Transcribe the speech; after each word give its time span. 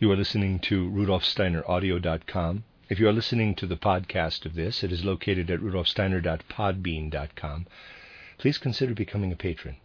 You 0.00 0.10
are 0.10 0.16
listening 0.16 0.58
to 0.60 0.90
rudolfsteineraudio.com. 0.90 2.64
If 2.88 2.98
you 2.98 3.08
are 3.08 3.12
listening 3.12 3.54
to 3.54 3.64
the 3.64 3.76
podcast 3.76 4.44
of 4.44 4.56
this, 4.56 4.82
it 4.82 4.90
is 4.90 5.04
located 5.04 5.52
at 5.52 5.60
rudolfsteiner.podbean.com. 5.60 7.66
Please 8.36 8.58
consider 8.58 8.92
becoming 8.92 9.30
a 9.30 9.36
patron. 9.36 9.76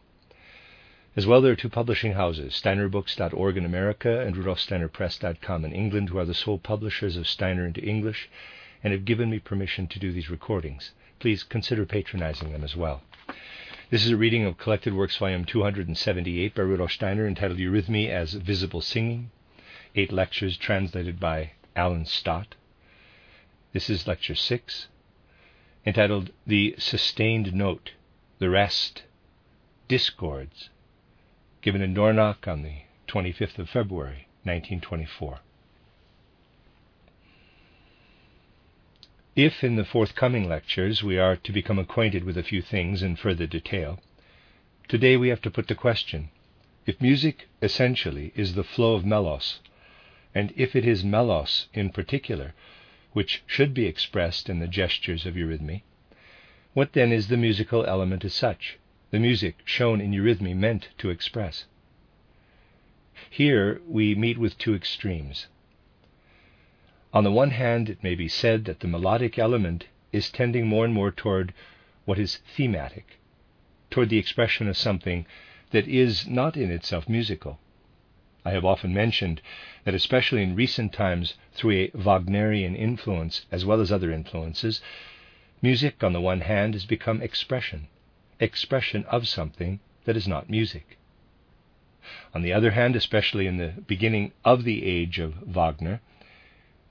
As 1.15 1.27
well, 1.27 1.41
there 1.41 1.51
are 1.51 1.55
two 1.55 1.69
publishing 1.69 2.13
houses, 2.13 2.59
steinerbooks.org 2.59 3.55
in 3.55 3.65
America 3.65 4.21
and 4.21 4.35
rudolfsteinerpress.com 4.35 5.63
in 5.63 5.73
England, 5.73 6.09
who 6.09 6.17
are 6.17 6.25
the 6.25 6.33
sole 6.33 6.57
publishers 6.57 7.15
of 7.15 7.27
Steiner 7.27 7.67
into 7.67 7.81
English 7.81 8.31
and 8.83 8.93
have 8.93 9.05
given 9.05 9.29
me 9.29 9.37
permission 9.37 9.85
to 9.85 9.99
do 9.99 10.11
these 10.11 10.31
recordings. 10.31 10.91
Please 11.19 11.43
consider 11.43 11.85
patronizing 11.85 12.51
them 12.51 12.63
as 12.63 12.75
well. 12.75 13.03
This 13.91 14.05
is 14.05 14.11
a 14.11 14.17
reading 14.17 14.43
of 14.43 14.57
Collected 14.57 14.95
Works, 14.95 15.17
Volume 15.17 15.45
278 15.45 16.55
by 16.55 16.63
Rudolf 16.63 16.93
Steiner, 16.93 17.27
entitled 17.27 17.59
Eurythmy 17.59 18.09
as 18.09 18.33
Visible 18.33 18.81
Singing, 18.81 19.29
eight 19.95 20.11
lectures 20.11 20.57
translated 20.57 21.19
by 21.19 21.51
Alan 21.75 22.05
Stott. 22.05 22.55
This 23.73 23.89
is 23.89 24.07
Lecture 24.07 24.35
6, 24.35 24.87
entitled 25.85 26.31
The 26.45 26.75
Sustained 26.77 27.53
Note, 27.53 27.91
the 28.39 28.49
Rest, 28.49 29.03
Discords, 29.87 30.69
given 31.61 31.81
in 31.81 31.93
Dornach 31.93 32.47
on 32.47 32.63
the 32.63 32.81
25th 33.07 33.57
of 33.59 33.69
February, 33.69 34.27
1924. 34.43 35.39
If 39.35 39.63
in 39.63 39.75
the 39.75 39.85
forthcoming 39.85 40.49
lectures 40.49 41.01
we 41.03 41.17
are 41.17 41.35
to 41.37 41.51
become 41.51 41.79
acquainted 41.79 42.23
with 42.23 42.37
a 42.37 42.43
few 42.43 42.61
things 42.61 43.01
in 43.01 43.15
further 43.15 43.47
detail, 43.47 43.99
today 44.87 45.15
we 45.15 45.29
have 45.29 45.41
to 45.41 45.51
put 45.51 45.67
the 45.67 45.75
question 45.75 46.29
if 46.85 46.99
music 46.99 47.47
essentially 47.61 48.31
is 48.35 48.55
the 48.55 48.63
flow 48.63 48.95
of 48.95 49.05
melos, 49.05 49.59
and 50.35 50.53
if 50.55 50.75
it 50.75 50.85
is 50.85 51.03
melos 51.03 51.67
in 51.73 51.89
particular, 51.89 52.53
which 53.13 53.43
should 53.47 53.73
be 53.73 53.85
expressed 53.85 54.49
in 54.49 54.59
the 54.59 54.67
gestures 54.67 55.25
of 55.25 55.35
eurythmy, 55.35 55.81
what 56.73 56.93
then 56.93 57.11
is 57.11 57.27
the 57.27 57.37
musical 57.37 57.85
element 57.85 58.23
as 58.23 58.33
such, 58.33 58.77
the 59.11 59.19
music 59.19 59.57
shown 59.65 59.99
in 59.99 60.11
eurythmy 60.11 60.55
meant 60.55 60.89
to 60.97 61.09
express? 61.09 61.65
Here 63.29 63.81
we 63.87 64.15
meet 64.15 64.37
with 64.37 64.57
two 64.57 64.75
extremes. 64.75 65.47
On 67.11 67.23
the 67.23 67.31
one 67.31 67.51
hand, 67.51 67.89
it 67.89 68.03
may 68.03 68.13
be 68.13 68.27
said 68.27 68.65
that 68.65 68.81
the 68.81 68.87
melodic 68.87 69.39
element 69.39 69.87
is 70.11 70.29
tending 70.29 70.67
more 70.67 70.85
and 70.85 70.93
more 70.93 71.11
toward 71.11 71.53
what 72.05 72.19
is 72.19 72.37
thematic, 72.55 73.19
toward 73.89 74.09
the 74.09 74.19
expression 74.19 74.67
of 74.67 74.77
something 74.77 75.25
that 75.71 75.87
is 75.87 76.27
not 76.27 76.55
in 76.55 76.71
itself 76.71 77.09
musical. 77.09 77.59
I 78.45 78.51
have 78.51 78.63
often 78.63 78.93
mentioned 78.93 79.41
that, 79.83 79.93
especially 79.93 80.41
in 80.43 80.55
recent 80.55 80.93
times, 80.93 81.33
through 81.51 81.71
a 81.71 81.91
Wagnerian 81.93 82.73
influence 82.73 83.45
as 83.51 83.65
well 83.65 83.81
as 83.81 83.91
other 83.91 84.13
influences, 84.13 84.81
music, 85.61 86.01
on 86.05 86.13
the 86.13 86.21
one 86.21 86.39
hand, 86.39 86.73
has 86.73 86.85
become 86.85 87.21
expression, 87.21 87.87
expression 88.39 89.03
of 89.07 89.27
something 89.27 89.81
that 90.05 90.15
is 90.15 90.25
not 90.25 90.49
music. 90.49 90.97
On 92.33 92.41
the 92.41 92.53
other 92.53 92.71
hand, 92.71 92.95
especially 92.95 93.45
in 93.45 93.57
the 93.57 93.73
beginning 93.85 94.31
of 94.45 94.63
the 94.63 94.85
age 94.85 95.19
of 95.19 95.33
Wagner, 95.45 95.99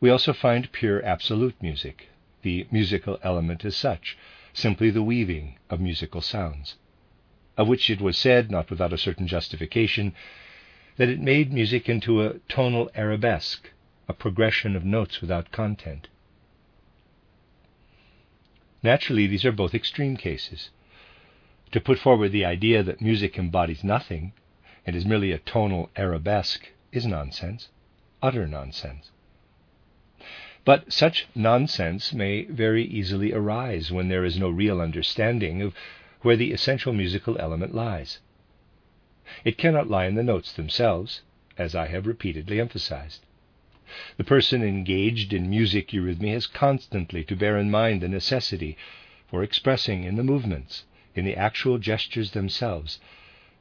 we 0.00 0.10
also 0.10 0.34
find 0.34 0.70
pure 0.70 1.02
absolute 1.02 1.56
music, 1.62 2.10
the 2.42 2.66
musical 2.70 3.18
element 3.22 3.64
as 3.64 3.74
such, 3.74 4.18
simply 4.52 4.90
the 4.90 5.02
weaving 5.02 5.56
of 5.70 5.80
musical 5.80 6.20
sounds, 6.20 6.74
of 7.56 7.68
which 7.68 7.88
it 7.88 8.02
was 8.02 8.18
said, 8.18 8.50
not 8.50 8.68
without 8.68 8.92
a 8.92 8.98
certain 8.98 9.27
justification, 9.27 10.14
that 10.98 11.08
it 11.08 11.20
made 11.20 11.52
music 11.52 11.88
into 11.88 12.22
a 12.22 12.34
tonal 12.48 12.91
arabesque, 12.94 13.70
a 14.08 14.12
progression 14.12 14.77
of 14.77 14.84
notes 14.84 15.20
without 15.20 15.52
content. 15.52 16.08
Naturally, 18.82 19.27
these 19.27 19.45
are 19.45 19.52
both 19.52 19.74
extreme 19.74 20.17
cases. 20.17 20.70
To 21.73 21.80
put 21.80 21.98
forward 21.98 22.33
the 22.33 22.45
idea 22.45 22.83
that 22.83 23.00
music 23.00 23.39
embodies 23.39 23.84
nothing 23.84 24.33
and 24.84 24.96
is 24.96 25.06
merely 25.06 25.33
a 25.33 25.39
tonal 25.39 25.90
arabesque 25.96 26.68
is 26.92 27.06
nonsense, 27.06 27.68
utter 28.23 28.46
nonsense. 28.46 29.11
But 30.64 30.92
such 30.92 31.27
nonsense 31.34 32.12
may 32.12 32.44
very 32.44 32.84
easily 32.84 33.33
arise 33.33 33.92
when 33.92 34.08
there 34.08 34.24
is 34.24 34.39
no 34.39 34.50
real 34.50 34.80
understanding 34.80 35.62
of 35.62 35.74
where 36.23 36.36
the 36.36 36.52
essential 36.52 36.92
musical 36.92 37.39
element 37.39 37.74
lies. 37.74 38.18
It 39.44 39.58
cannot 39.58 39.90
lie 39.90 40.06
in 40.06 40.14
the 40.14 40.22
notes 40.22 40.55
themselves, 40.55 41.20
as 41.58 41.74
I 41.74 41.89
have 41.89 42.06
repeatedly 42.06 42.58
emphasized. 42.58 43.20
The 44.16 44.24
person 44.24 44.62
engaged 44.62 45.34
in 45.34 45.50
music 45.50 45.89
eurythmy 45.92 46.33
has 46.33 46.46
constantly 46.46 47.24
to 47.24 47.36
bear 47.36 47.58
in 47.58 47.70
mind 47.70 48.00
the 48.00 48.08
necessity 48.08 48.74
for 49.27 49.42
expressing 49.42 50.02
in 50.05 50.17
the 50.17 50.22
movements, 50.22 50.86
in 51.14 51.27
the 51.27 51.36
actual 51.36 51.77
gestures 51.77 52.30
themselves, 52.30 53.00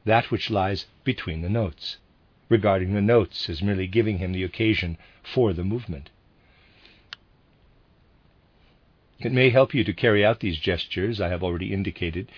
that 0.06 0.30
which 0.30 0.48
lies 0.48 0.86
between 1.04 1.42
the 1.42 1.50
notes, 1.50 1.98
regarding 2.48 2.94
the 2.94 3.02
notes 3.02 3.50
as 3.50 3.60
merely 3.62 3.86
giving 3.86 4.16
him 4.16 4.32
the 4.32 4.44
occasion 4.44 4.96
for 5.22 5.52
the 5.52 5.64
movement. 5.64 6.08
It 9.20 9.32
may 9.32 9.50
help 9.50 9.74
you 9.74 9.84
to 9.84 9.92
carry 9.92 10.24
out 10.24 10.40
these 10.40 10.58
gestures, 10.58 11.20
I 11.20 11.28
have 11.28 11.44
already 11.44 11.74
indicated, 11.74 12.32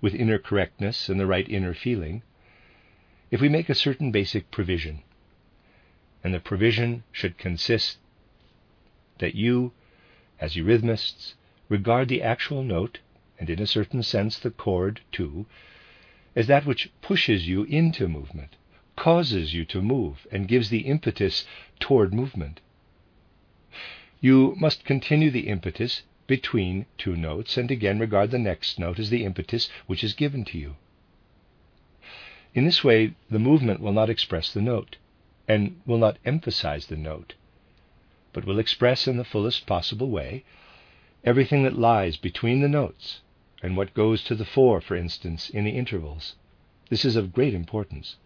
with 0.00 0.14
inner 0.14 0.38
correctness 0.38 1.08
and 1.08 1.18
the 1.18 1.26
right 1.26 1.48
inner 1.48 1.74
feeling 1.74 2.22
if 3.30 3.40
we 3.40 3.48
make 3.48 3.68
a 3.68 3.74
certain 3.74 4.10
basic 4.10 4.50
provision. 4.50 5.02
And 6.22 6.32
the 6.34 6.40
provision 6.40 7.04
should 7.12 7.38
consist 7.38 7.98
that 9.18 9.34
you, 9.34 9.72
as 10.40 10.54
eurythmists, 10.54 11.34
regard 11.68 12.08
the 12.08 12.22
actual 12.22 12.62
note, 12.62 12.98
and 13.38 13.50
in 13.50 13.60
a 13.60 13.66
certain 13.66 14.02
sense 14.02 14.38
the 14.38 14.50
chord 14.50 15.00
too, 15.12 15.46
as 16.34 16.46
that 16.46 16.66
which 16.66 16.90
pushes 17.00 17.48
you 17.48 17.64
into 17.64 18.08
movement, 18.08 18.56
causes 18.96 19.54
you 19.54 19.64
to 19.64 19.82
move, 19.82 20.26
and 20.30 20.48
gives 20.48 20.70
the 20.70 20.80
impetus 20.80 21.44
toward 21.80 22.12
movement. 22.14 22.60
You 24.20 24.54
must 24.58 24.84
continue 24.84 25.30
the 25.30 25.48
impetus 25.48 26.02
between 26.26 26.86
two 26.98 27.16
notes, 27.16 27.56
and 27.56 27.70
again 27.70 27.98
regard 27.98 28.30
the 28.30 28.38
next 28.38 28.78
note 28.78 28.98
as 28.98 29.10
the 29.10 29.24
impetus 29.24 29.68
which 29.86 30.02
is 30.02 30.14
given 30.14 30.44
to 30.46 30.58
you. 30.58 30.76
In 32.56 32.64
this 32.64 32.82
way, 32.82 33.12
the 33.30 33.38
movement 33.38 33.80
will 33.80 33.92
not 33.92 34.08
express 34.08 34.50
the 34.50 34.62
note 34.62 34.96
and 35.46 35.78
will 35.84 35.98
not 35.98 36.16
emphasize 36.24 36.86
the 36.86 36.96
note, 36.96 37.34
but 38.32 38.46
will 38.46 38.58
express 38.58 39.06
in 39.06 39.18
the 39.18 39.24
fullest 39.24 39.66
possible 39.66 40.08
way 40.08 40.42
everything 41.22 41.64
that 41.64 41.78
lies 41.78 42.16
between 42.16 42.62
the 42.62 42.68
notes 42.68 43.20
and 43.62 43.76
what 43.76 43.92
goes 43.92 44.24
to 44.24 44.34
the 44.34 44.46
fore, 44.46 44.80
for 44.80 44.96
instance, 44.96 45.50
in 45.50 45.64
the 45.64 45.72
intervals. 45.72 46.34
This 46.88 47.04
is 47.04 47.14
of 47.14 47.34
great 47.34 47.52
importance. 47.52 48.16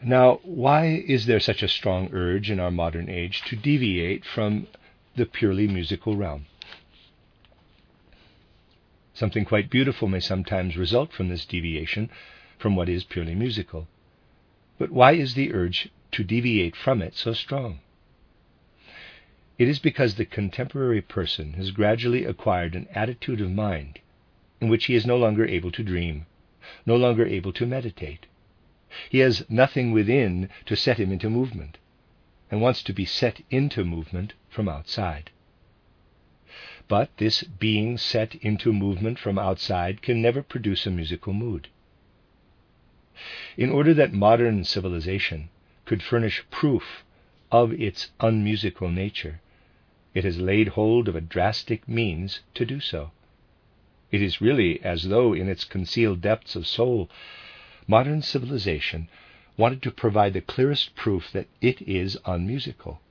Now, 0.00 0.38
why 0.44 1.02
is 1.08 1.26
there 1.26 1.40
such 1.40 1.64
a 1.64 1.68
strong 1.68 2.08
urge 2.12 2.52
in 2.52 2.60
our 2.60 2.70
modern 2.70 3.10
age 3.10 3.42
to 3.46 3.56
deviate 3.56 4.24
from 4.24 4.68
the 5.16 5.26
purely 5.26 5.66
musical 5.66 6.14
realm? 6.14 6.46
Something 9.18 9.44
quite 9.44 9.68
beautiful 9.68 10.06
may 10.06 10.20
sometimes 10.20 10.76
result 10.76 11.12
from 11.12 11.28
this 11.28 11.44
deviation 11.44 12.08
from 12.56 12.76
what 12.76 12.88
is 12.88 13.02
purely 13.02 13.34
musical. 13.34 13.88
But 14.78 14.92
why 14.92 15.14
is 15.14 15.34
the 15.34 15.52
urge 15.52 15.88
to 16.12 16.22
deviate 16.22 16.76
from 16.76 17.02
it 17.02 17.16
so 17.16 17.32
strong? 17.32 17.80
It 19.58 19.66
is 19.66 19.80
because 19.80 20.14
the 20.14 20.24
contemporary 20.24 21.02
person 21.02 21.54
has 21.54 21.72
gradually 21.72 22.24
acquired 22.24 22.76
an 22.76 22.86
attitude 22.94 23.40
of 23.40 23.50
mind 23.50 23.98
in 24.60 24.68
which 24.68 24.84
he 24.84 24.94
is 24.94 25.04
no 25.04 25.16
longer 25.16 25.44
able 25.44 25.72
to 25.72 25.82
dream, 25.82 26.26
no 26.86 26.94
longer 26.94 27.26
able 27.26 27.52
to 27.54 27.66
meditate. 27.66 28.26
He 29.10 29.18
has 29.18 29.44
nothing 29.50 29.90
within 29.90 30.48
to 30.66 30.76
set 30.76 31.00
him 31.00 31.10
into 31.10 31.28
movement, 31.28 31.78
and 32.52 32.60
wants 32.60 32.84
to 32.84 32.92
be 32.92 33.04
set 33.04 33.40
into 33.50 33.84
movement 33.84 34.34
from 34.48 34.68
outside. 34.68 35.32
But 36.88 37.14
this 37.18 37.42
being 37.42 37.98
set 37.98 38.34
into 38.36 38.72
movement 38.72 39.18
from 39.18 39.38
outside 39.38 40.00
can 40.00 40.22
never 40.22 40.42
produce 40.42 40.86
a 40.86 40.90
musical 40.90 41.34
mood. 41.34 41.68
In 43.58 43.68
order 43.68 43.92
that 43.92 44.14
modern 44.14 44.64
civilization 44.64 45.50
could 45.84 46.02
furnish 46.02 46.42
proof 46.50 47.04
of 47.52 47.72
its 47.74 48.10
unmusical 48.20 48.88
nature, 48.88 49.40
it 50.14 50.24
has 50.24 50.40
laid 50.40 50.68
hold 50.68 51.08
of 51.08 51.14
a 51.16 51.20
drastic 51.20 51.86
means 51.86 52.40
to 52.54 52.64
do 52.64 52.80
so. 52.80 53.10
It 54.10 54.22
is 54.22 54.40
really 54.40 54.80
as 54.82 55.08
though, 55.08 55.34
in 55.34 55.46
its 55.46 55.64
concealed 55.64 56.22
depths 56.22 56.56
of 56.56 56.66
soul, 56.66 57.10
modern 57.86 58.22
civilization 58.22 59.08
wanted 59.58 59.82
to 59.82 59.90
provide 59.90 60.32
the 60.32 60.40
clearest 60.40 60.94
proof 60.94 61.30
that 61.32 61.48
it 61.60 61.82
is 61.82 62.16
unmusical. 62.24 63.02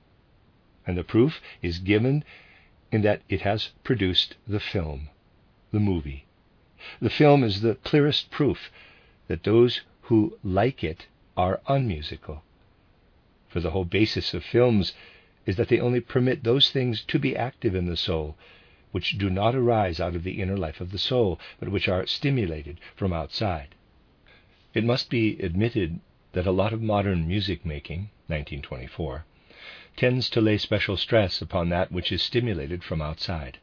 And 0.84 0.98
the 0.98 1.04
proof 1.04 1.40
is 1.62 1.78
given 1.78 2.24
in 2.90 3.02
that 3.02 3.22
it 3.28 3.42
has 3.42 3.70
produced 3.84 4.36
the 4.46 4.60
film, 4.60 5.08
the 5.72 5.80
movie. 5.80 6.24
The 7.00 7.10
film 7.10 7.44
is 7.44 7.60
the 7.60 7.74
clearest 7.74 8.30
proof 8.30 8.70
that 9.26 9.44
those 9.44 9.82
who 10.02 10.38
like 10.42 10.82
it 10.82 11.06
are 11.36 11.60
unmusical, 11.68 12.42
For 13.48 13.60
the 13.60 13.72
whole 13.72 13.84
basis 13.84 14.32
of 14.32 14.44
films 14.44 14.94
is 15.44 15.56
that 15.56 15.68
they 15.68 15.80
only 15.80 16.00
permit 16.00 16.44
those 16.44 16.70
things 16.70 17.02
to 17.04 17.18
be 17.18 17.36
active 17.36 17.74
in 17.74 17.86
the 17.86 17.96
soul 17.96 18.36
which 18.90 19.18
do 19.18 19.28
not 19.28 19.54
arise 19.54 20.00
out 20.00 20.16
of 20.16 20.24
the 20.24 20.40
inner 20.40 20.56
life 20.56 20.80
of 20.80 20.92
the 20.92 20.98
soul, 20.98 21.38
but 21.60 21.68
which 21.68 21.88
are 21.88 22.06
stimulated 22.06 22.80
from 22.96 23.12
outside. 23.12 23.74
It 24.72 24.84
must 24.84 25.10
be 25.10 25.38
admitted 25.40 26.00
that 26.32 26.46
a 26.46 26.52
lot 26.52 26.72
of 26.72 26.80
modern 26.80 27.28
music 27.28 27.66
making, 27.66 28.10
1924, 28.28 29.24
tends 29.98 30.30
to 30.30 30.40
lay 30.40 30.56
special 30.56 30.96
stress 30.96 31.42
upon 31.42 31.70
that 31.70 31.90
which 31.90 32.12
is 32.12 32.22
stimulated 32.22 32.84
from 32.84 33.02
outside. 33.02 33.58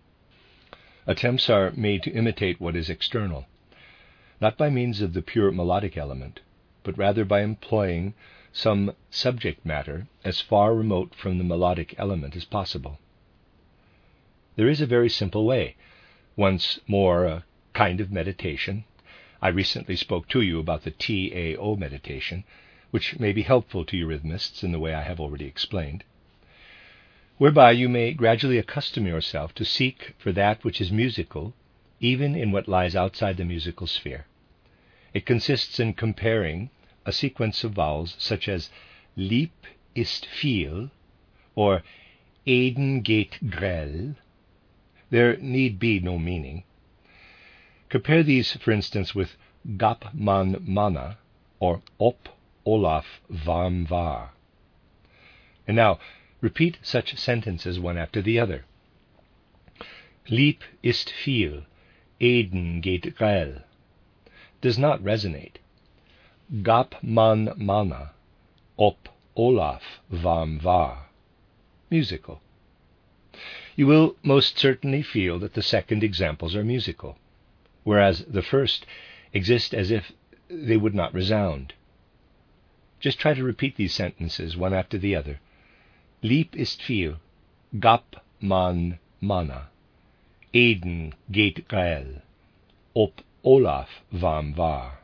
Attempts 1.08 1.50
are 1.50 1.72
made 1.72 2.04
to 2.04 2.12
imitate 2.12 2.60
what 2.60 2.76
is 2.76 2.90
external, 2.90 3.46
not 4.42 4.58
by 4.58 4.70
means 4.70 5.00
of 5.00 5.14
the 5.14 5.22
pure 5.22 5.50
melodic 5.50 5.96
element, 5.96 6.42
but 6.84 6.98
rather 6.98 7.24
by 7.24 7.42
employing 7.42 8.14
some 8.52 8.94
subject 9.10 9.66
matter 9.66 10.08
as 10.26 10.42
far 10.42 10.76
remote 10.76 11.16
from 11.16 11.38
the 11.38 11.44
melodic 11.46 11.96
element 11.98 12.36
as 12.36 12.44
possible. 12.44 13.00
There 14.58 14.68
is 14.68 14.82
a 14.82 14.86
very 14.86 15.10
simple 15.10 15.46
way, 15.46 15.78
once 16.36 16.80
more 16.86 17.24
a 17.24 17.46
kind 17.72 18.02
of 18.02 18.12
meditation. 18.12 18.84
I 19.42 19.48
recently 19.48 19.96
spoke 19.96 20.28
to 20.30 20.42
you 20.42 20.60
about 20.60 20.84
the 20.84 20.92
TAO 20.92 21.78
meditation, 21.78 22.44
which 22.92 23.18
may 23.20 23.32
be 23.32 23.44
helpful 23.44 23.86
to 23.86 23.96
eurythmists 23.96 24.66
in 24.66 24.74
the 24.74 24.80
way 24.80 24.94
I 24.94 25.04
have 25.04 25.22
already 25.22 25.46
explained, 25.46 26.04
whereby 27.38 27.72
you 27.72 27.90
may 27.90 28.14
gradually 28.14 28.58
accustom 28.58 29.06
yourself 29.06 29.54
to 29.54 29.66
seek 29.66 30.14
for 30.18 30.32
that 30.32 30.64
which 30.64 30.80
is 30.80 30.92
musical, 30.92 31.54
even 32.00 32.36
in 32.36 32.52
what 32.52 32.68
lies 32.68 32.96
outside 32.96 33.38
the 33.38 33.46
musical 33.46 33.88
sphere. 33.88 34.26
It 35.14 35.26
consists 35.26 35.80
in 35.80 35.94
comparing 35.94 36.70
a 37.06 37.12
sequence 37.12 37.64
of 37.64 37.74
vowels 37.74 38.16
such 38.18 38.48
as 38.48 38.70
lieb 39.16 39.52
ist 39.96 40.26
viel 40.26 40.92
or 41.56 41.84
Eden 42.46 43.02
geht 43.02 43.50
grell. 43.50 44.16
There 45.10 45.38
need 45.38 45.80
be 45.80 46.00
no 46.00 46.20
meaning. 46.20 46.64
Compare 47.90 48.24
these, 48.24 48.54
for 48.54 48.72
instance, 48.72 49.16
with 49.16 49.38
Gap 49.78 50.14
man 50.14 50.58
mana 50.62 51.18
or 51.60 51.82
Op 51.98 52.30
Olaf 52.66 53.22
varm 53.30 53.86
var. 53.86 54.32
And 55.68 55.78
now 55.78 56.00
repeat 56.46 56.78
such 56.82 57.18
sentences 57.18 57.80
one 57.80 57.98
after 57.98 58.22
the 58.22 58.40
other. 58.40 58.66
Lieb 60.30 60.62
ist 60.82 61.12
viel, 61.12 61.64
Eden 62.20 62.82
geht 62.82 63.16
grell 63.16 63.64
does 64.66 64.80
not 64.80 65.04
resonate. 65.04 65.58
Gap 66.64 66.96
man 67.04 67.54
mana, 67.56 68.14
op 68.78 69.10
Olaf 69.36 69.84
varm 70.10 70.60
var. 70.60 71.10
Musical. 71.92 72.42
You 73.76 73.86
will 73.86 74.16
most 74.24 74.58
certainly 74.58 75.04
feel 75.04 75.38
that 75.38 75.54
the 75.54 75.62
second 75.62 76.04
examples 76.04 76.56
are 76.56 76.64
musical, 76.64 77.20
whereas 77.84 78.26
the 78.26 78.42
first 78.42 78.88
exist 79.34 79.72
as 79.76 79.92
if 79.92 80.12
they 80.50 80.78
would 80.78 80.96
not 80.96 81.14
resound. 81.14 81.74
Just 83.00 83.20
try 83.20 83.36
to 83.36 83.44
repeat 83.44 83.76
these 83.76 83.94
sentences 83.94 84.58
one 84.58 84.74
after 84.74 84.98
the 84.98 85.16
other. 85.16 85.40
Lieb 86.30 86.56
ist 86.56 86.82
viel, 86.82 87.20
gap 87.80 88.16
man 88.42 89.00
mana, 89.22 89.70
Eden 90.54 91.14
geht 91.32 91.68
grell, 91.68 92.22
op 92.94 93.22
Olaf 93.44 94.02
varm 94.12 94.54
var 94.54 95.00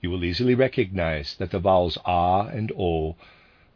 you 0.00 0.10
will 0.10 0.24
easily 0.24 0.54
recognize 0.54 1.34
that 1.36 1.50
the 1.50 1.58
vowels 1.58 1.98
a 2.06 2.48
and 2.52 2.72
o 2.72 3.16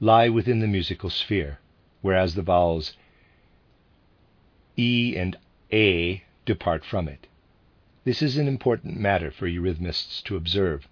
lie 0.00 0.28
within 0.28 0.60
the 0.60 0.66
musical 0.66 1.10
sphere, 1.10 1.58
whereas 2.00 2.34
the 2.34 2.42
vowels 2.42 2.96
e 4.78 5.14
and 5.16 5.36
a 5.70 6.22
depart 6.46 6.84
from 6.84 7.08
it. 7.08 7.26
This 8.04 8.22
is 8.22 8.38
an 8.38 8.48
important 8.48 8.98
matter 8.98 9.30
for 9.30 9.46
eurythmists 9.46 10.22
to 10.24 10.36
observe, 10.36 10.88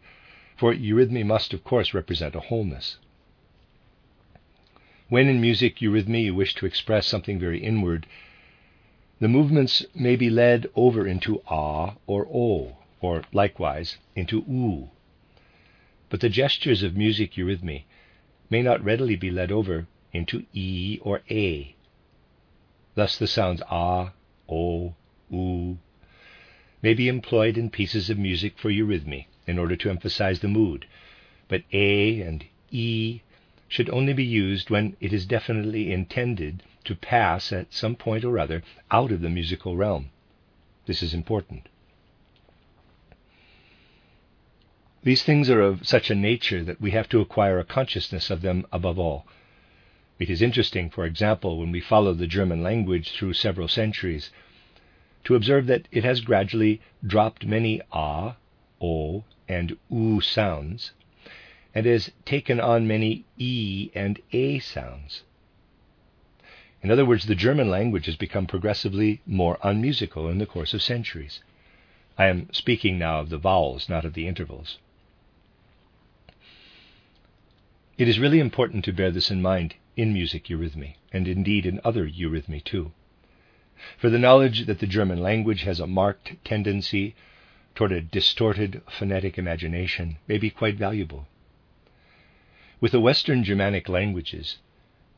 for 0.56 0.74
eurythmy 0.74 1.24
must, 1.24 1.54
of 1.54 1.64
course, 1.64 1.94
represent 1.94 2.34
a 2.34 2.40
wholeness. 2.40 2.98
When 5.12 5.28
in 5.28 5.42
music 5.42 5.76
eurythmy 5.82 6.24
you 6.24 6.34
wish 6.34 6.54
to 6.54 6.64
express 6.64 7.06
something 7.06 7.38
very 7.38 7.62
inward, 7.62 8.06
the 9.20 9.28
movements 9.28 9.84
may 9.94 10.16
be 10.16 10.30
led 10.30 10.70
over 10.74 11.06
into 11.06 11.42
a 11.50 11.96
or 12.06 12.26
o, 12.32 12.78
or 13.02 13.22
likewise 13.30 13.98
into 14.16 14.42
u 14.48 14.88
but 16.08 16.20
the 16.20 16.30
gestures 16.30 16.82
of 16.82 16.96
music 16.96 17.32
eurythmy 17.36 17.84
may 18.48 18.62
not 18.62 18.82
readily 18.82 19.14
be 19.14 19.30
led 19.30 19.52
over 19.52 19.86
into 20.14 20.46
E 20.54 20.98
or 21.02 21.20
A. 21.30 21.74
Thus 22.94 23.18
the 23.18 23.26
sounds 23.26 23.60
A, 23.70 24.12
O, 24.48 24.94
U 25.30 25.78
may 26.80 26.94
be 26.94 27.08
employed 27.08 27.58
in 27.58 27.68
pieces 27.68 28.08
of 28.08 28.16
music 28.16 28.56
for 28.56 28.70
eurythmy 28.70 29.26
in 29.46 29.58
order 29.58 29.76
to 29.76 29.90
emphasize 29.90 30.40
the 30.40 30.48
mood, 30.48 30.86
but 31.48 31.64
A 31.70 32.22
and 32.22 32.46
E 32.70 33.20
should 33.72 33.88
only 33.88 34.12
be 34.12 34.22
used 34.22 34.69
when 34.69 34.94
it 35.00 35.14
is 35.14 35.24
definitely 35.24 35.90
intended 35.90 36.62
to 36.84 36.94
pass 36.94 37.50
at 37.50 37.72
some 37.72 37.96
point 37.96 38.22
or 38.22 38.38
other 38.38 38.62
out 38.90 39.10
of 39.10 39.22
the 39.22 39.30
musical 39.30 39.78
realm. 39.78 40.10
This 40.84 41.02
is 41.02 41.14
important. 41.14 41.70
These 45.02 45.22
things 45.22 45.48
are 45.48 45.62
of 45.62 45.86
such 45.86 46.10
a 46.10 46.14
nature 46.14 46.62
that 46.62 46.82
we 46.82 46.90
have 46.90 47.08
to 47.08 47.22
acquire 47.22 47.58
a 47.58 47.64
consciousness 47.64 48.28
of 48.28 48.42
them 48.42 48.66
above 48.70 48.98
all. 48.98 49.26
It 50.19 50.28
is 50.28 50.42
interesting, 50.42 50.90
for 50.90 51.06
example, 51.06 51.56
when 51.56 51.72
we 51.72 51.80
follow 51.80 52.12
the 52.12 52.26
German 52.26 52.62
language 52.62 53.12
through 53.12 53.32
several 53.32 53.69
centuries, 53.69 54.30
to 55.24 55.34
observe 55.34 55.64
that 55.69 55.88
it 55.90 56.04
has 56.04 56.20
gradually 56.20 56.82
dropped 57.06 57.46
many 57.46 57.80
a, 57.90 58.34
o, 58.82 59.24
and 59.48 59.78
u 59.88 60.20
sounds, 60.20 60.90
and 61.74 61.86
has 61.86 62.10
taken 62.24 62.60
on 62.60 62.86
many 62.86 63.24
e 63.38 63.90
and 63.94 64.20
a 64.32 64.58
sounds. 64.58 65.22
In 66.82 66.90
other 66.90 67.04
words, 67.04 67.26
the 67.26 67.34
German 67.34 67.70
language 67.70 68.06
has 68.06 68.16
become 68.16 68.46
progressively 68.46 69.20
more 69.24 69.58
unmusical 69.62 70.28
in 70.28 70.38
the 70.38 70.46
course 70.46 70.74
of 70.74 70.82
centuries. 70.82 71.40
I 72.19 72.26
am 72.26 72.52
speaking 72.52 72.98
now 72.98 73.20
of 73.20 73.30
the 73.30 73.38
vowels, 73.38 73.88
not 73.88 74.04
of 74.04 74.14
the 74.14 74.26
intervals. 74.26 74.78
It 77.96 78.08
is 78.08 78.19
really 78.19 78.41
important 78.41 78.84
to 78.84 78.93
bear 78.93 79.10
this 79.10 79.31
in 79.31 79.41
mind 79.41 79.76
in 79.96 80.12
music 80.12 80.46
eurythmy, 80.46 80.96
and 81.12 81.29
indeed 81.29 81.67
in 81.67 81.81
other 81.84 82.08
eurythmy 82.08 82.64
too. 82.64 82.93
For 83.96 84.10
the 84.10 84.19
knowledge 84.19 84.67
that 84.67 84.81
the 84.81 84.86
German 84.86 85.20
language 85.20 85.62
has 85.62 85.79
a 85.79 85.86
marked 85.86 86.44
tendency 86.44 87.14
toward 87.74 87.93
a 87.93 88.00
distorted 88.00 88.82
phonetic 88.88 89.38
imagination 89.38 90.19
may 90.26 90.38
be 90.38 90.50
quite 90.50 90.76
valuable. 90.76 91.29
With 92.82 92.91
the 92.91 93.01
Western 93.01 93.44
Germanic 93.44 93.89
languages, 93.89 94.58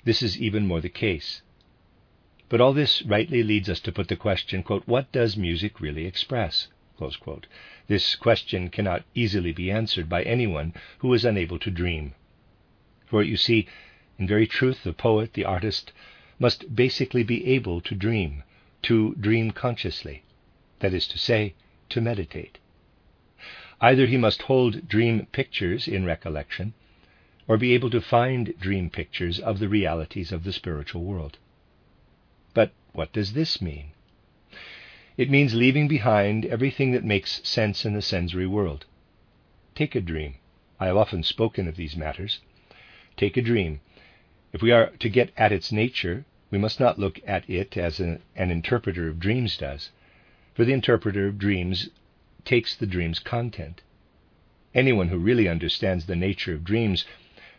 this 0.05 0.23
is 0.23 0.39
even 0.39 0.67
more 0.67 0.83
the 0.83 0.91
case. 0.91 1.41
But 2.51 2.61
all 2.61 2.75
this 2.75 3.01
rightly 3.01 3.43
leads 3.43 3.71
us 3.71 3.81
to 3.81 3.91
put 3.91 4.09
the 4.09 4.17
question, 4.17 4.63
quote, 4.63 4.87
what 4.87 5.11
does 5.13 5.39
music 5.39 5.81
really 5.81 6.05
express? 6.05 6.69
This 7.87 8.17
question 8.17 8.69
cannot 8.69 9.05
easily 9.15 9.53
be 9.53 9.71
answered 9.71 10.11
by 10.11 10.25
anyone 10.25 10.75
who 10.99 11.15
is 11.15 11.25
unable 11.25 11.59
to 11.61 11.71
dream. 11.71 12.13
For 13.07 13.23
you 13.23 13.39
see, 13.39 13.67
in 14.19 14.29
very 14.29 14.47
truth, 14.47 14.85
the 14.85 14.93
poet, 14.93 15.33
the 15.33 15.47
artist, 15.47 15.91
must 16.39 16.77
basically 16.77 17.23
be 17.23 17.47
able 17.47 17.81
to 17.81 17.95
dream, 17.95 18.43
to 18.83 19.15
dream 19.15 19.53
consciously, 19.53 20.23
that 20.81 20.93
is 20.93 21.09
to 21.09 21.17
say, 21.17 21.55
to 21.89 22.03
meditate. 22.03 22.59
Either 23.81 24.05
he 24.05 24.19
must 24.19 24.43
hold 24.43 24.87
dream 24.87 25.27
pictures 25.33 25.89
in 25.89 26.05
recollection, 26.05 26.75
or 27.47 27.57
be 27.57 27.75
able 27.75 27.91
to 27.91 28.01
find 28.01 28.55
dream 28.59 28.89
pictures 28.89 29.39
of 29.39 29.59
the 29.59 29.69
realities 29.69 30.33
of 30.33 30.45
the 30.45 30.53
spiritual 30.53 31.03
world. 31.03 31.39
But 32.55 32.73
what 32.93 33.13
does 33.13 33.33
this 33.35 33.61
mean? 33.61 33.91
It 35.17 35.31
means 35.31 35.55
leaving 35.55 35.87
behind 35.87 36.47
everything 36.47 36.93
that 36.93 37.05
makes 37.05 37.47
sense 37.47 37.85
in 37.85 37.93
the 37.93 38.03
sensory 38.03 38.47
world. 38.47 38.87
Take 39.75 39.95
a 39.95 40.01
dream. 40.01 40.37
I 40.81 40.87
have 40.87 40.97
often 40.97 41.23
spoken 41.23 41.69
of 41.69 41.77
these 41.77 41.97
matters. 41.97 42.41
Take 43.17 43.37
a 43.37 43.43
dream. 43.43 43.81
If 44.53 44.63
we 44.63 44.73
are 44.73 44.91
to 44.99 45.09
get 45.09 45.33
at 45.37 45.53
its 45.53 45.71
nature, 45.71 46.25
we 46.51 46.59
must 46.59 46.81
not 46.81 46.99
look 46.99 47.21
at 47.27 47.49
it 47.49 47.77
as 47.77 48.01
an, 48.01 48.23
an 48.35 48.51
interpreter 48.51 49.09
of 49.09 49.21
dreams 49.21 49.57
does, 49.57 49.91
for 50.55 50.65
the 50.65 50.73
interpreter 50.73 51.27
of 51.27 51.39
dreams 51.39 51.91
takes 52.45 52.75
the 52.77 52.87
dream's 52.87 53.19
content. 53.19 53.83
Anyone 54.75 55.09
who 55.09 55.19
really 55.19 55.49
understands 55.49 56.07
the 56.07 56.17
nature 56.17 56.55
of 56.55 56.65
dreams 56.65 57.05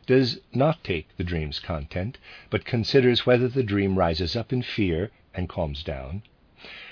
does 0.05 0.39
not 0.53 0.83
take 0.83 1.07
the 1.17 1.23
dream's 1.23 1.59
content, 1.59 2.17
but 2.49 2.65
considers 2.65 3.25
whether 3.25 3.47
the 3.47 3.63
dream 3.63 3.97
rises 3.97 4.35
up 4.35 4.53
in 4.53 4.61
fear 4.61 5.11
and 5.33 5.49
calms 5.49 5.83
down, 5.83 6.21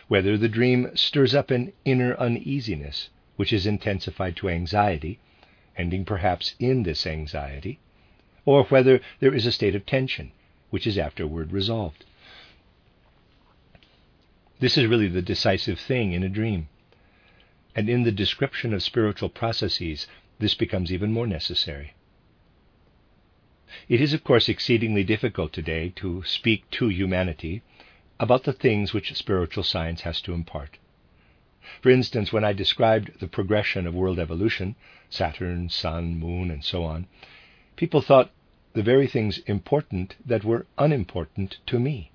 whether 0.08 0.38
the 0.38 0.50
dream 0.50 0.90
stirs 0.96 1.34
up 1.34 1.52
an 1.52 1.72
inner 1.86 2.16
uneasiness, 2.18 3.10
which 3.36 3.54
is 3.54 3.66
intensified 3.66 4.36
to 4.36 4.50
anxiety, 4.50 5.20
ending 5.78 6.06
perhaps 6.06 6.56
in 6.60 6.84
this 6.84 7.08
anxiety, 7.08 7.80
or 8.46 8.64
whether 8.66 9.00
there 9.20 9.34
is 9.34 9.46
a 9.46 9.52
state 9.52 9.76
of 9.76 9.86
tension, 9.86 10.32
which 10.70 10.86
is 10.86 10.98
afterward 10.98 11.52
resolved. 11.52 12.06
This 14.60 14.78
is 14.78 14.86
really 14.86 15.08
the 15.08 15.22
decisive 15.22 15.80
thing 15.80 16.14
in 16.14 16.24
a 16.24 16.30
dream. 16.30 16.70
And 17.76 17.90
in 17.90 18.04
the 18.04 18.12
description 18.12 18.74
of 18.74 18.84
spiritual 18.84 19.30
processes, 19.30 20.08
this 20.40 20.54
becomes 20.54 20.92
even 20.92 21.12
more 21.12 21.28
necessary. 21.28 21.94
It 23.90 24.00
is, 24.00 24.14
of 24.14 24.24
course, 24.24 24.50
exceedingly 24.50 25.04
difficult 25.04 25.52
today 25.52 25.92
to 25.96 26.24
speak 26.26 26.70
to 26.72 26.90
humanity 26.90 27.62
about 28.20 28.44
the 28.44 28.54
things 28.54 28.94
which 28.94 29.16
spiritual 29.16 29.64
science 29.64 30.02
has 30.02 30.22
to 30.22 30.34
impart. 30.34 30.78
For 31.82 31.90
instance, 31.90 32.32
when 32.32 32.44
I 32.44 32.54
described 32.54 33.20
the 33.20 33.28
progression 33.28 33.88
of 33.88 33.96
world 33.96 34.20
evolution, 34.20 34.76
Saturn, 35.10 35.70
Sun, 35.70 36.20
Moon, 36.20 36.52
and 36.52 36.64
so 36.64 36.84
on, 36.84 37.08
people 37.76 38.02
thought 38.02 38.32
the 38.74 38.84
very 38.84 39.08
things 39.08 39.40
important 39.48 40.16
that 40.26 40.44
were 40.44 40.68
unimportant 40.78 41.58
to 41.68 41.80
me. 41.80 42.12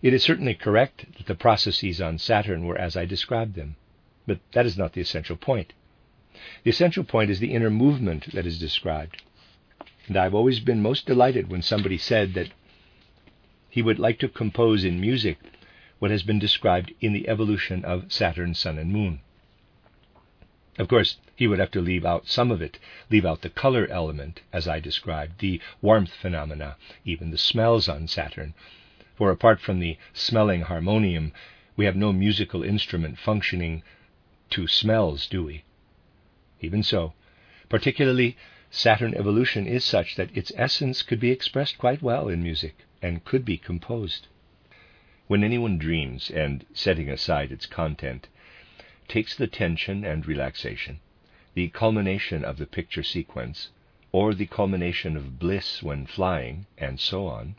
It 0.00 0.14
is 0.14 0.22
certainly 0.22 0.54
correct 0.54 1.16
that 1.16 1.26
the 1.26 1.34
processes 1.34 2.00
on 2.00 2.18
Saturn 2.18 2.66
were 2.66 2.78
as 2.78 2.96
I 2.96 3.04
described 3.04 3.54
them, 3.54 3.76
but 4.26 4.38
that 4.52 4.66
is 4.66 4.76
not 4.76 4.92
the 4.92 5.00
essential 5.00 5.36
point. 5.36 5.72
The 6.62 6.70
essential 6.70 7.04
point 7.04 7.30
is 7.30 7.40
the 7.40 7.52
inner 7.52 7.70
movement 7.70 8.32
that 8.32 8.46
is 8.46 8.58
described. 8.58 9.22
And 10.06 10.16
I've 10.16 10.34
always 10.34 10.60
been 10.60 10.82
most 10.82 11.06
delighted 11.06 11.48
when 11.48 11.62
somebody 11.62 11.96
said 11.98 12.34
that 12.34 12.50
he 13.70 13.82
would 13.82 13.98
like 13.98 14.18
to 14.20 14.28
compose 14.28 14.84
in 14.84 15.00
music 15.00 15.38
what 15.98 16.10
has 16.10 16.22
been 16.22 16.38
described 16.38 16.92
in 17.00 17.12
the 17.12 17.28
evolution 17.28 17.84
of 17.84 18.12
Saturn, 18.12 18.54
Sun, 18.54 18.78
and 18.78 18.92
Moon. 18.92 19.20
Of 20.78 20.88
course, 20.88 21.16
he 21.34 21.46
would 21.46 21.58
have 21.58 21.70
to 21.70 21.80
leave 21.80 22.04
out 22.04 22.26
some 22.26 22.50
of 22.50 22.60
it, 22.60 22.78
leave 23.10 23.24
out 23.24 23.42
the 23.42 23.48
color 23.48 23.86
element, 23.86 24.42
as 24.52 24.68
I 24.68 24.80
described, 24.80 25.40
the 25.40 25.60
warmth 25.80 26.12
phenomena, 26.12 26.76
even 27.04 27.30
the 27.30 27.38
smells 27.38 27.88
on 27.88 28.06
Saturn. 28.06 28.54
For 29.16 29.30
apart 29.30 29.60
from 29.60 29.80
the 29.80 29.96
smelling 30.12 30.62
harmonium, 30.62 31.32
we 31.76 31.84
have 31.84 31.96
no 31.96 32.12
musical 32.12 32.62
instrument 32.62 33.18
functioning 33.18 33.82
to 34.50 34.66
smells, 34.66 35.26
do 35.26 35.44
we? 35.44 35.64
Even 36.60 36.82
so, 36.82 37.14
particularly 37.68 38.36
Saturn 38.76 39.14
evolution 39.14 39.68
is 39.68 39.84
such 39.84 40.16
that 40.16 40.36
its 40.36 40.50
essence 40.56 41.02
could 41.02 41.20
be 41.20 41.30
expressed 41.30 41.78
quite 41.78 42.02
well 42.02 42.28
in 42.28 42.42
music 42.42 42.84
and 43.00 43.24
could 43.24 43.44
be 43.44 43.56
composed. 43.56 44.26
When 45.28 45.44
anyone 45.44 45.78
dreams, 45.78 46.28
and 46.28 46.66
setting 46.74 47.08
aside 47.08 47.52
its 47.52 47.66
content, 47.66 48.26
takes 49.06 49.36
the 49.36 49.46
tension 49.46 50.04
and 50.04 50.26
relaxation, 50.26 50.98
the 51.54 51.68
culmination 51.68 52.44
of 52.44 52.56
the 52.58 52.66
picture 52.66 53.04
sequence, 53.04 53.70
or 54.10 54.34
the 54.34 54.46
culmination 54.46 55.16
of 55.16 55.38
bliss 55.38 55.80
when 55.80 56.04
flying, 56.04 56.66
and 56.76 56.98
so 56.98 57.28
on, 57.28 57.54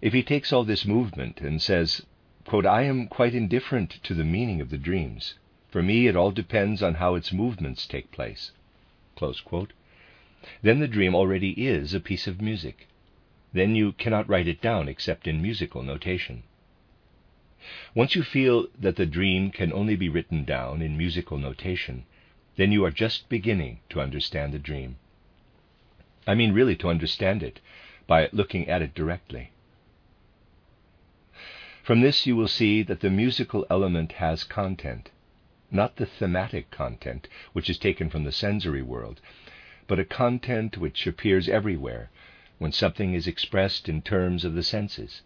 if 0.00 0.14
he 0.14 0.22
takes 0.22 0.50
all 0.50 0.64
this 0.64 0.86
movement 0.86 1.42
and 1.42 1.60
says, 1.60 2.06
quote, 2.46 2.64
I 2.64 2.84
am 2.84 3.06
quite 3.06 3.34
indifferent 3.34 4.02
to 4.04 4.14
the 4.14 4.24
meaning 4.24 4.62
of 4.62 4.70
the 4.70 4.78
dreams. 4.78 5.34
For 5.68 5.82
me, 5.82 6.06
it 6.06 6.16
all 6.16 6.30
depends 6.30 6.82
on 6.82 6.94
how 6.94 7.16
its 7.16 7.34
movements 7.34 7.86
take 7.86 8.10
place. 8.10 8.52
Then 10.62 10.78
the 10.78 10.88
dream 10.88 11.14
already 11.14 11.50
is 11.50 11.92
a 11.92 12.00
piece 12.00 12.26
of 12.26 12.40
music, 12.40 12.88
then 13.52 13.74
you 13.74 13.92
cannot 13.92 14.26
write 14.26 14.48
it 14.48 14.62
down 14.62 14.88
except 14.88 15.26
in 15.26 15.42
musical 15.42 15.82
notation. 15.82 16.44
Once 17.94 18.14
you 18.14 18.22
feel 18.22 18.68
that 18.78 18.96
the 18.96 19.04
dream 19.04 19.50
can 19.50 19.70
only 19.70 19.96
be 19.96 20.08
written 20.08 20.44
down 20.44 20.80
in 20.80 20.96
musical 20.96 21.36
notation, 21.36 22.06
then 22.56 22.72
you 22.72 22.84
are 22.86 22.90
just 22.90 23.28
beginning 23.28 23.80
to 23.90 24.00
understand 24.00 24.54
the 24.54 24.58
dream. 24.58 24.96
I 26.26 26.34
mean, 26.34 26.52
really 26.52 26.76
to 26.76 26.88
understand 26.88 27.42
it 27.42 27.60
by 28.06 28.30
looking 28.32 28.66
at 28.68 28.80
it 28.80 28.94
directly. 28.94 29.50
From 31.82 32.00
this, 32.00 32.26
you 32.26 32.34
will 32.34 32.48
see 32.48 32.82
that 32.82 33.00
the 33.00 33.10
musical 33.10 33.66
element 33.68 34.12
has 34.12 34.44
content, 34.44 35.10
not 35.70 35.96
the 35.96 36.06
thematic 36.06 36.70
content, 36.70 37.28
which 37.52 37.68
is 37.68 37.76
taken 37.76 38.08
from 38.08 38.24
the 38.24 38.32
sensory 38.32 38.82
world, 38.82 39.20
but 39.90 39.98
a 39.98 40.04
content 40.04 40.78
which 40.78 41.04
appears 41.04 41.48
everywhere 41.48 42.10
when 42.58 42.70
something 42.70 43.12
is 43.12 43.26
expressed 43.26 43.88
in 43.88 44.00
terms 44.00 44.44
of 44.44 44.54
the 44.54 44.62
senses, 44.62 45.22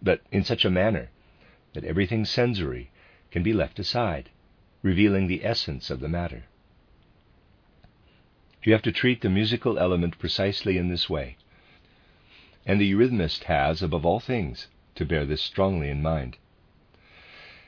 but 0.00 0.20
in 0.30 0.44
such 0.44 0.64
a 0.64 0.70
manner 0.70 1.10
that 1.72 1.82
everything 1.82 2.24
sensory 2.24 2.92
can 3.32 3.42
be 3.42 3.52
left 3.52 3.76
aside, 3.80 4.30
revealing 4.84 5.26
the 5.26 5.44
essence 5.44 5.90
of 5.90 5.98
the 5.98 6.08
matter. 6.08 6.44
You 8.62 8.72
have 8.72 8.82
to 8.82 8.92
treat 8.92 9.20
the 9.20 9.28
musical 9.28 9.80
element 9.80 10.16
precisely 10.20 10.78
in 10.78 10.86
this 10.86 11.10
way, 11.10 11.36
and 12.64 12.80
the 12.80 12.88
eurythmist 12.88 13.44
has, 13.44 13.82
above 13.82 14.06
all 14.06 14.20
things, 14.20 14.68
to 14.94 15.04
bear 15.04 15.26
this 15.26 15.42
strongly 15.42 15.88
in 15.88 16.02
mind. 16.02 16.36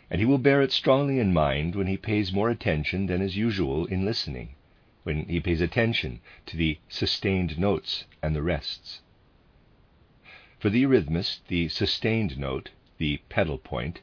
And 0.08 0.20
he 0.20 0.26
will 0.26 0.38
bear 0.38 0.62
it 0.62 0.70
strongly 0.70 1.18
in 1.18 1.32
mind 1.32 1.74
when 1.74 1.88
he 1.88 1.96
pays 1.96 2.32
more 2.32 2.50
attention 2.50 3.06
than 3.06 3.20
is 3.20 3.36
usual 3.36 3.86
in 3.86 4.04
listening 4.04 4.54
when 5.02 5.24
he 5.28 5.40
pays 5.40 5.60
attention 5.60 6.20
to 6.46 6.56
the 6.56 6.78
sustained 6.88 7.58
notes 7.58 8.04
and 8.22 8.34
the 8.34 8.42
rests. 8.42 9.00
For 10.58 10.68
the 10.68 10.82
eurythmist, 10.82 11.40
the 11.48 11.68
sustained 11.68 12.38
note, 12.38 12.70
the 12.98 13.18
pedal 13.28 13.56
point, 13.56 14.00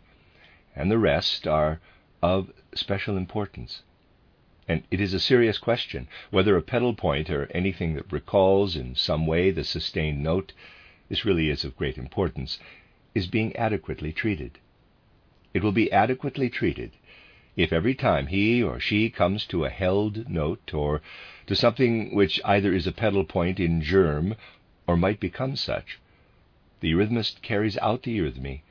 and 0.76 0.90
the 0.90 0.98
rest 0.98 1.48
are 1.48 1.80
of 2.22 2.52
special 2.74 3.16
importance. 3.16 3.84
And 4.68 4.84
it 4.90 5.00
is 5.00 5.14
a 5.14 5.20
serious 5.20 5.58
question 5.58 6.08
whether 6.32 6.58
a 6.58 6.62
pedal 6.62 6.94
point 6.94 7.30
or 7.30 7.46
anything 7.52 7.94
that 7.94 8.12
recalls 8.12 8.76
in 8.76 8.96
some 8.96 9.28
way 9.28 9.52
the 9.52 9.64
sustained 9.64 10.24
note, 10.24 10.54
this 11.10 11.24
really 11.24 11.50
is 11.50 11.64
of 11.64 11.78
great 11.78 11.98
importance, 11.98 12.60
is 13.14 13.28
being 13.28 13.56
adequately 13.56 14.12
treated. 14.12 14.60
It 15.54 15.64
will 15.64 15.72
be 15.72 15.92
adequately 15.92 16.50
treated 16.50 16.92
if 17.58 17.74
every 17.74 17.96
time 17.96 18.28
he 18.28 18.62
or 18.62 18.80
she 18.80 19.10
comes 19.10 19.44
to 19.44 19.66
a 19.66 19.70
held 19.72 20.30
note 20.30 20.76
or 20.76 21.02
to 21.48 21.56
something 21.56 22.14
which 22.14 22.40
either 22.46 22.72
is 22.72 22.86
a 22.86 22.92
pedal 22.92 23.24
point 23.24 23.60
in 23.60 23.82
germ 23.82 24.36
or 24.86 24.96
might 24.96 25.20
become 25.20 25.56
such, 25.56 25.98
the 26.82 26.92
eurythmist 26.92 27.42
carries 27.42 27.76
out 27.80 28.04
the 28.04 28.16
eurythmy 28.16 28.62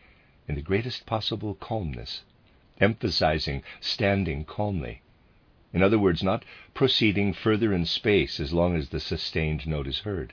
in 0.47 0.55
the 0.55 0.63
greatest 0.63 1.05
possible 1.05 1.57
calmness, 1.57 2.23
emphasizing 2.81 3.61
standing 3.81 4.45
calmly. 4.45 5.03
In 5.73 5.83
other 5.83 5.99
words, 5.99 6.23
not 6.23 6.45
proceeding 6.73 7.33
further 7.33 7.73
in 7.73 7.87
space 7.87 8.39
as 8.39 8.53
long 8.53 8.77
as 8.77 8.91
the 8.91 9.01
sustained 9.01 9.67
note 9.67 9.89
is 9.89 10.01
heard. 10.01 10.33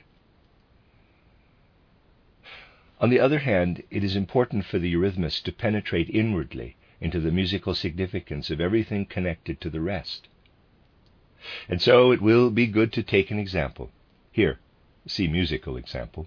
On 3.00 3.10
the 3.10 3.18
other 3.18 3.40
hand, 3.40 3.82
it 3.90 4.04
is 4.04 4.14
important 4.14 4.64
for 4.64 4.78
the 4.78 4.94
eurythmist 4.94 5.42
to 5.42 5.52
penetrate 5.52 6.08
inwardly 6.08 6.76
into 7.04 7.20
the 7.20 7.30
musical 7.30 7.74
significance 7.74 8.48
of 8.48 8.62
everything 8.62 9.04
connected 9.04 9.60
to 9.60 9.68
the 9.68 9.80
rest. 9.82 10.26
And 11.68 11.82
so 11.82 12.12
it 12.12 12.22
will 12.22 12.50
be 12.50 12.66
good 12.66 12.94
to 12.94 13.02
take 13.02 13.30
an 13.30 13.38
example. 13.38 13.90
Here, 14.32 14.58
see 15.06 15.28
musical 15.28 15.76
example. 15.76 16.26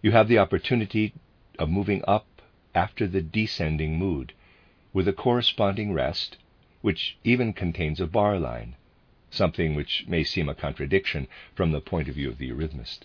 You 0.00 0.12
have 0.12 0.28
the 0.28 0.38
opportunity 0.38 1.12
of 1.58 1.68
moving 1.68 2.02
up 2.08 2.26
after 2.74 3.06
the 3.06 3.20
descending 3.20 3.98
mood 3.98 4.32
with 4.94 5.06
a 5.06 5.12
corresponding 5.12 5.92
rest, 5.92 6.38
which 6.80 7.18
even 7.22 7.52
contains 7.52 8.00
a 8.00 8.06
bar 8.06 8.38
line, 8.38 8.76
something 9.30 9.74
which 9.74 10.06
may 10.08 10.24
seem 10.24 10.48
a 10.48 10.54
contradiction 10.54 11.28
from 11.54 11.72
the 11.72 11.82
point 11.82 12.08
of 12.08 12.14
view 12.14 12.30
of 12.30 12.38
the 12.38 12.50
eurythmist. 12.50 13.00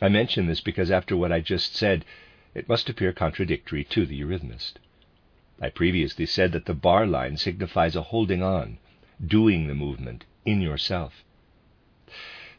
I 0.00 0.08
mention 0.08 0.46
this 0.46 0.60
because 0.60 0.90
after 0.90 1.16
what 1.16 1.30
I 1.30 1.38
just 1.38 1.76
said, 1.76 2.04
it 2.54 2.68
must 2.68 2.88
appear 2.88 3.12
contradictory 3.12 3.82
to 3.84 4.04
the 4.04 4.20
eurythmist. 4.20 4.74
I 5.60 5.70
previously 5.70 6.26
said 6.26 6.52
that 6.52 6.66
the 6.66 6.74
bar 6.74 7.06
line 7.06 7.36
signifies 7.36 7.96
a 7.96 8.02
holding 8.02 8.42
on, 8.42 8.78
doing 9.24 9.68
the 9.68 9.74
movement 9.74 10.24
in 10.44 10.60
yourself. 10.60 11.24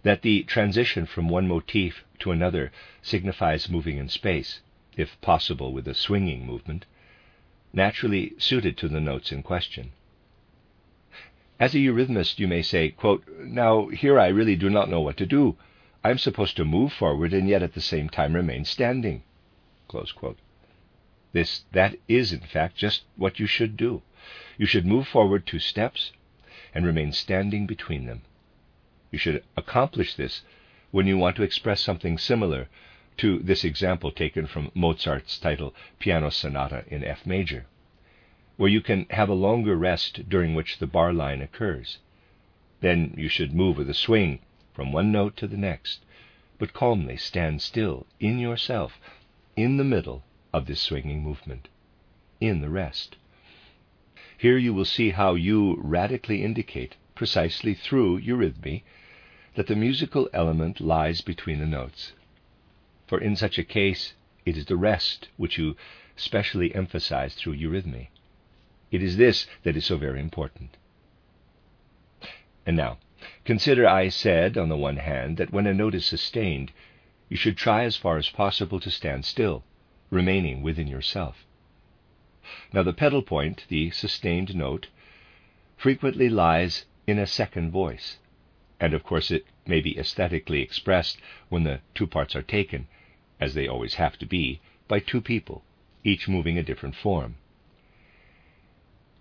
That 0.04 0.22
the 0.22 0.44
transition 0.44 1.06
from 1.06 1.30
one 1.30 1.48
motif 1.48 2.04
to 2.20 2.32
another 2.32 2.72
signifies 3.02 3.70
moving 3.70 3.98
in 3.98 4.10
space, 4.10 4.62
if 4.96 5.20
possible 5.22 5.74
with 5.74 5.88
a 5.88 5.94
swinging 5.94 6.46
movement, 6.46 6.86
naturally 7.74 8.34
suited 8.38 8.78
to 8.78 8.88
the 8.88 9.02
notes 9.02 9.32
in 9.32 9.44
question. 9.44 9.92
As 11.60 11.76
a 11.76 11.80
eurythmist, 11.80 12.40
you 12.40 12.48
may 12.48 12.62
say, 12.62 12.90
quote, 12.90 13.28
Now, 13.40 13.88
here 13.90 14.20
I 14.20 14.28
really 14.28 14.56
do 14.56 14.70
not 14.70 14.90
know 14.90 15.02
what 15.02 15.18
to 15.18 15.26
do. 15.26 15.56
I 16.04 16.10
am 16.10 16.18
supposed 16.18 16.56
to 16.58 16.66
move 16.66 16.94
forward 16.94 17.34
and 17.34 17.48
yet 17.48 17.64
at 17.64 17.74
the 17.74 17.82
same 17.82 18.10
time 18.10 18.34
remain 18.34 18.66
standing. 18.66 19.24
This, 21.34 21.66
that 21.72 21.96
is, 22.08 22.32
in 22.32 22.42
fact, 22.42 22.78
just 22.78 23.04
what 23.16 23.40
you 23.40 23.48
should 23.48 23.75
do. 23.75 24.02
You 24.58 24.66
should 24.66 24.86
move 24.86 25.08
forward 25.08 25.46
two 25.46 25.60
steps 25.60 26.12
and 26.74 26.86
remain 26.86 27.12
standing 27.12 27.66
between 27.66 28.06
them. 28.06 28.22
You 29.12 29.20
should 29.20 29.44
accomplish 29.58 30.16
this 30.16 30.42
when 30.92 31.08
you 31.08 31.18
want 31.18 31.36
to 31.36 31.44
express 31.44 31.82
something 31.82 32.18
similar 32.18 32.70
to 33.18 33.40
this 33.40 33.63
example 33.63 34.12
taken 34.12 34.48
from 34.48 34.72
Mozart's 34.74 35.38
title 35.38 35.75
Piano 36.00 36.30
Sonata 36.30 36.84
in 36.88 37.04
F 37.04 37.25
major, 37.25 37.66
where 38.58 38.70
you 38.70 38.82
can 38.82 39.06
have 39.10 39.30
a 39.30 39.34
longer 39.34 39.75
rest 39.75 40.30
during 40.30 40.56
which 40.56 40.80
the 40.80 40.88
bar 40.88 41.13
line 41.13 41.42
occurs. 41.42 42.00
Then 42.82 43.13
you 43.18 43.28
should 43.28 43.54
move 43.54 43.78
with 43.78 43.90
a 43.90 43.94
swing 43.94 44.40
from 44.74 44.92
one 44.92 45.12
note 45.12 45.38
to 45.38 45.48
the 45.48 45.58
next, 45.58 46.06
but 46.58 46.74
calmly 46.74 47.18
stand 47.18 47.62
still 47.62 48.08
in 48.20 48.40
yourself, 48.40 49.00
in 49.56 49.78
the 49.78 49.84
middle 49.84 50.24
of 50.54 50.66
this 50.66 50.82
swinging 50.82 51.22
movement, 51.22 51.68
in 52.40 52.62
the 52.62 52.70
rest. 52.70 53.16
Here 54.38 54.58
you 54.58 54.74
will 54.74 54.86
see 54.86 55.12
how 55.12 55.36
you 55.36 55.78
radically 55.80 56.44
indicate, 56.44 56.96
precisely 57.16 57.74
through 57.74 58.22
eurythmy, 58.22 58.84
that 59.56 59.68
the 59.68 59.76
musical 59.76 60.30
element 60.34 60.82
lies 60.82 61.22
between 61.22 61.60
the 61.60 61.66
notes. 61.66 62.14
For 63.08 63.20
in 63.20 63.36
such 63.36 63.58
a 63.58 63.64
case, 63.64 64.14
it 64.46 64.58
is 64.58 64.66
the 64.66 64.78
rest 64.78 65.30
which 65.38 65.58
you 65.58 65.76
specially 66.16 66.74
emphasize 66.76 67.36
through 67.36 67.58
eurythmy. 67.58 68.08
It 68.92 69.02
is 69.02 69.18
this 69.18 69.48
that 69.64 69.76
is 69.76 69.86
so 69.86 69.98
very 69.98 70.20
important. 70.20 70.78
And 72.66 72.78
now, 72.78 72.98
consider 73.46 73.88
I 73.88 74.10
said, 74.10 74.58
on 74.58 74.70
the 74.70 74.78
one 74.78 74.98
hand, 74.98 75.38
that 75.38 75.52
when 75.52 75.68
a 75.68 75.74
note 75.74 75.96
is 75.96 76.06
sustained, 76.06 76.72
you 77.34 77.38
should 77.38 77.58
try 77.58 77.84
as 77.84 77.96
far 77.96 78.18
as 78.18 78.30
possible 78.30 78.80
to 78.80 78.92
stand 78.92 79.25
still, 79.25 79.63
remaining 80.12 80.62
within 80.62 80.86
yourself. 80.86 81.48
Now, 82.72 82.84
the 82.84 82.94
pedal 82.94 83.24
point, 83.24 83.66
the 83.70 83.90
sustained 83.90 84.54
note, 84.54 84.90
frequently 85.75 86.30
lies 86.30 86.86
in 87.08 87.18
a 87.18 87.25
second 87.25 87.72
voice, 87.72 88.20
and 88.80 88.94
of 88.94 89.04
course 89.04 89.32
it 89.32 89.48
may 89.66 89.82
be 89.82 89.98
aesthetically 89.98 90.62
expressed 90.62 91.18
when 91.50 91.63
the 91.63 91.80
two 91.96 92.06
parts 92.06 92.36
are 92.36 92.44
taken, 92.44 92.88
as 93.40 93.56
they 93.56 93.68
always 93.68 93.96
have 93.96 94.16
to 94.20 94.28
be, 94.28 94.62
by 94.88 95.00
two 95.00 95.20
people, 95.20 95.63
each 96.04 96.30
moving 96.30 96.60
a 96.60 96.63
different 96.70 96.96
form. 96.96 97.38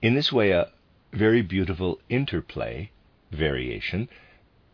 In 0.02 0.12
this 0.12 0.31
way, 0.31 0.50
a 0.50 0.71
very 1.14 1.40
beautiful 1.40 1.99
interplay 2.11 2.90
variation 3.31 4.11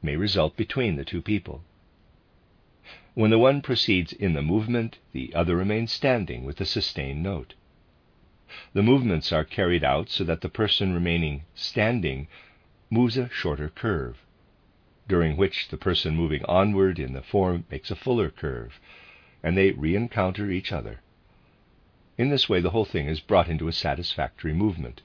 may 0.03 0.17
result 0.17 0.57
between 0.57 0.97
the 0.97 1.05
two 1.05 1.23
people. 1.23 1.63
When 3.15 3.31
the 3.31 3.39
one 3.39 3.63
proceeds 3.63 4.13
in 4.13 4.35
the 4.35 4.43
movement, 4.43 4.99
the 5.13 5.35
other 5.35 5.57
remains 5.57 5.91
standing 5.93 6.45
with 6.45 6.59
the 6.59 6.67
sustained 6.67 7.23
note. 7.23 7.55
The 8.75 8.83
movements 8.83 9.33
are 9.33 9.45
carried 9.45 9.83
out 9.83 10.11
so 10.11 10.25
that 10.25 10.43
the 10.43 10.51
person 10.51 10.93
remaining 10.93 11.45
standing 11.55 12.29
moves 12.91 13.17
a 13.17 13.31
shorter 13.31 13.71
curve, 13.71 14.19
during 15.09 15.39
which 15.39 15.69
the 15.69 15.79
person 15.79 16.17
moving 16.17 16.45
onward 16.45 16.99
in 16.99 17.15
the 17.15 17.23
form 17.23 17.65
makes 17.71 17.91
a 17.91 17.97
fuller 17.97 18.29
curve, 18.29 18.79
and 19.43 19.57
they 19.57 19.71
re 19.71 19.97
encounter 19.97 20.51
each 20.51 20.71
other. 20.71 21.01
In 22.19 22.29
this 22.29 22.47
way, 22.47 22.61
the 22.61 22.71
whole 22.71 22.85
thing 22.85 23.07
is 23.09 23.21
brought 23.21 23.49
into 23.49 23.69
a 23.69 23.73
satisfactory 23.73 24.53
movement, 24.53 25.01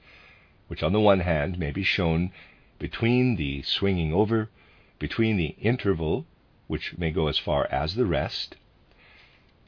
which 0.68 0.82
on 0.82 0.92
the 0.92 1.00
one 1.00 1.20
hand 1.20 1.58
may 1.58 1.70
be 1.70 1.82
shown 1.82 2.32
between 2.78 3.36
the 3.36 3.62
swinging 3.62 4.12
over, 4.12 4.50
between 4.98 5.38
the 5.38 5.56
interval, 5.62 6.26
which 6.66 6.96
may 6.96 7.10
go 7.10 7.28
as 7.28 7.38
far 7.38 7.66
as 7.70 7.94
the 7.94 8.06
rest, 8.06 8.56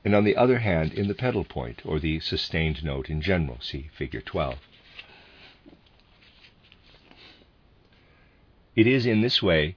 and 0.04 0.14
on 0.14 0.24
the 0.24 0.36
other 0.36 0.60
hand 0.60 0.92
in 0.92 1.08
the 1.08 1.14
pedal 1.14 1.44
point 1.44 1.82
or 1.84 1.98
the 1.98 2.20
sustained 2.20 2.84
note 2.84 3.10
in 3.10 3.20
general. 3.20 3.58
See 3.60 3.90
figure 3.92 4.20
12. 4.20 4.58
It 8.76 8.86
is 8.86 9.06
in 9.06 9.20
this 9.20 9.42
way 9.42 9.74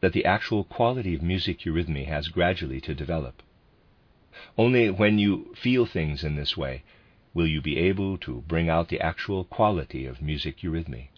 that 0.00 0.12
the 0.12 0.24
actual 0.24 0.64
quality 0.64 1.14
of 1.14 1.22
music 1.22 1.60
eurythmy 1.60 2.06
has 2.06 2.28
gradually 2.28 2.80
to 2.80 2.94
develop. 2.94 3.42
Only 4.56 4.88
when 4.90 5.18
you 5.18 5.52
feel 5.54 5.84
things 5.84 6.24
in 6.24 6.36
this 6.36 6.56
way 6.56 6.82
will 7.34 7.46
you 7.46 7.60
be 7.60 7.78
able 7.78 8.16
to 8.18 8.42
bring 8.48 8.68
out 8.68 8.88
the 8.88 9.00
actual 9.00 9.44
quality 9.44 10.06
of 10.06 10.22
music 10.22 10.60
eurythmy. 10.60 11.08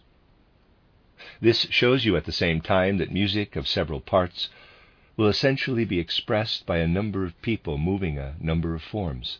This 1.40 1.66
shows 1.70 2.04
you 2.04 2.16
at 2.16 2.24
the 2.24 2.32
same 2.32 2.60
time 2.60 2.96
that 2.98 3.12
music 3.12 3.54
of 3.54 3.68
several 3.68 4.00
parts 4.00 4.48
will 5.16 5.28
essentially 5.28 5.84
be 5.84 5.98
expressed 5.98 6.64
by 6.66 6.78
a 6.78 6.86
number 6.88 7.24
of 7.24 7.40
people 7.42 7.78
moving 7.78 8.18
a 8.18 8.34
number 8.40 8.74
of 8.74 8.82
forms. 8.82 9.38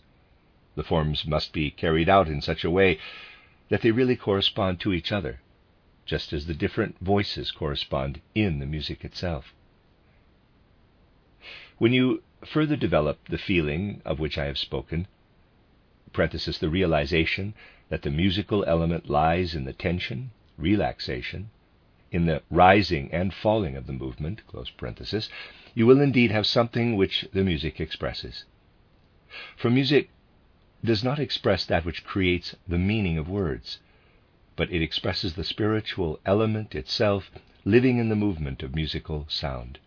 The 0.75 0.83
forms 0.83 1.27
must 1.27 1.53
be 1.53 1.71
carried 1.71 2.09
out 2.09 2.29
in 2.29 2.41
such 2.41 2.65
a 2.65 2.71
way 2.71 2.99
that 3.69 3.83
they 3.83 3.91
really 3.91 4.17
correspond 4.17 4.81
to 4.81 4.93
each 4.93 5.13
other, 5.13 5.41
just 6.05 6.33
as 6.33 6.47
the 6.47 6.55
different 6.55 6.99
voices 6.99 7.51
correspond 7.51 8.21
in 8.35 8.59
the 8.59 8.67
music 8.67 9.05
itself. 9.05 9.55
When 11.79 11.93
you 11.93 12.23
further 12.45 12.77
develop 12.77 13.29
the 13.29 13.39
feeling 13.39 14.03
of 14.05 14.19
which 14.19 14.37
I 14.37 14.47
have 14.47 14.59
spoken, 14.59 15.07
the 16.59 16.69
realization 16.69 17.55
that 17.89 18.03
the 18.03 18.11
musical 18.11 18.65
element 18.67 19.09
lies 19.09 19.55
in 19.55 19.65
the 19.65 19.73
tension, 19.73 20.31
relaxation, 20.59 21.51
in 22.13 22.27
the 22.27 22.43
rising 22.51 23.11
and 23.11 23.33
falling 23.33 23.75
of 23.75 23.87
the 23.87 23.93
movement, 23.93 24.43
you 25.75 25.87
will 25.87 26.01
indeed 26.01 26.31
have 26.31 26.47
something 26.47 26.95
which 26.95 27.27
the 27.33 27.43
music 27.43 27.81
expresses. 27.81 28.45
For 29.57 29.71
music 29.71 30.11
does 30.85 31.03
not 31.03 31.19
express 31.19 31.65
that 31.65 31.87
which 31.87 32.05
creates 32.05 32.55
the 32.69 32.79
meaning 32.79 33.17
of 33.17 33.29
words, 33.29 33.79
but 34.57 34.71
it 34.71 34.83
expresses 34.83 35.35
the 35.35 35.45
spiritual 35.45 36.21
element 36.27 36.75
itself 36.75 37.31
living 37.65 37.97
in 37.97 38.11
the 38.11 38.17
movement 38.17 38.63
of 38.63 38.75
musical 38.75 39.25
sound. 39.29 39.79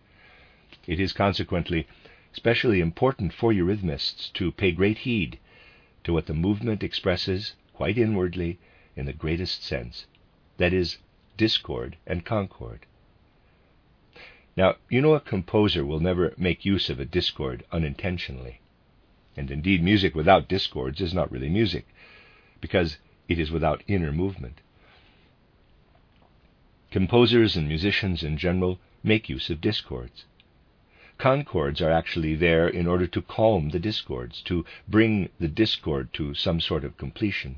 It 0.88 1.00
is 1.00 1.14
consequently 1.14 1.88
specially 2.34 2.80
important 2.82 3.34
for 3.34 3.54
eurythmists 3.54 4.34
to 4.34 4.52
pay 4.52 4.72
great 4.72 5.00
heed 5.00 5.38
to 6.04 6.14
what 6.14 6.26
the 6.26 6.34
movement 6.34 6.82
expresses 6.84 7.54
quite 7.74 7.98
inwardly 7.98 8.58
in 8.96 9.06
the 9.06 9.14
greatest 9.14 9.64
sense, 9.64 10.08
that 10.58 10.74
is, 10.74 10.98
discord 11.38 11.98
and 12.06 12.26
concord. 12.26 12.86
Now, 14.58 14.76
you 14.90 15.02
know 15.02 15.14
a 15.14 15.20
composer 15.20 15.86
will 15.86 16.00
never 16.00 16.34
make 16.38 16.66
use 16.66 16.90
of 16.90 17.00
a 17.00 17.06
discord 17.06 17.66
unintentionally. 17.72 18.62
And 19.36 19.52
indeed, 19.52 19.84
music 19.84 20.16
without 20.16 20.48
discords 20.48 21.02
is 21.02 21.14
not 21.14 21.30
really 21.30 21.50
music, 21.50 21.88
because 22.62 22.98
it 23.28 23.38
is 23.38 23.52
without 23.52 23.84
inner 23.88 24.14
movement. 24.14 24.62
Composers 26.90 27.58
and 27.58 27.68
musicians 27.68 28.24
in 28.24 28.38
general 28.38 28.80
make 29.04 29.28
use 29.28 29.50
of 29.50 29.60
discords. 29.60 30.26
Concords 31.18 31.82
are 31.82 31.92
actually 31.92 32.36
there 32.36 32.68
in 32.68 32.88
order 32.88 33.08
to 33.08 33.22
calm 33.22 33.70
the 33.70 33.80
discords, 33.80 34.42
to 34.44 34.66
bring 34.88 35.30
the 35.40 35.50
discord 35.50 36.14
to 36.14 36.34
some 36.34 36.62
sort 36.62 36.86
of 36.86 36.98
completion. 36.98 37.58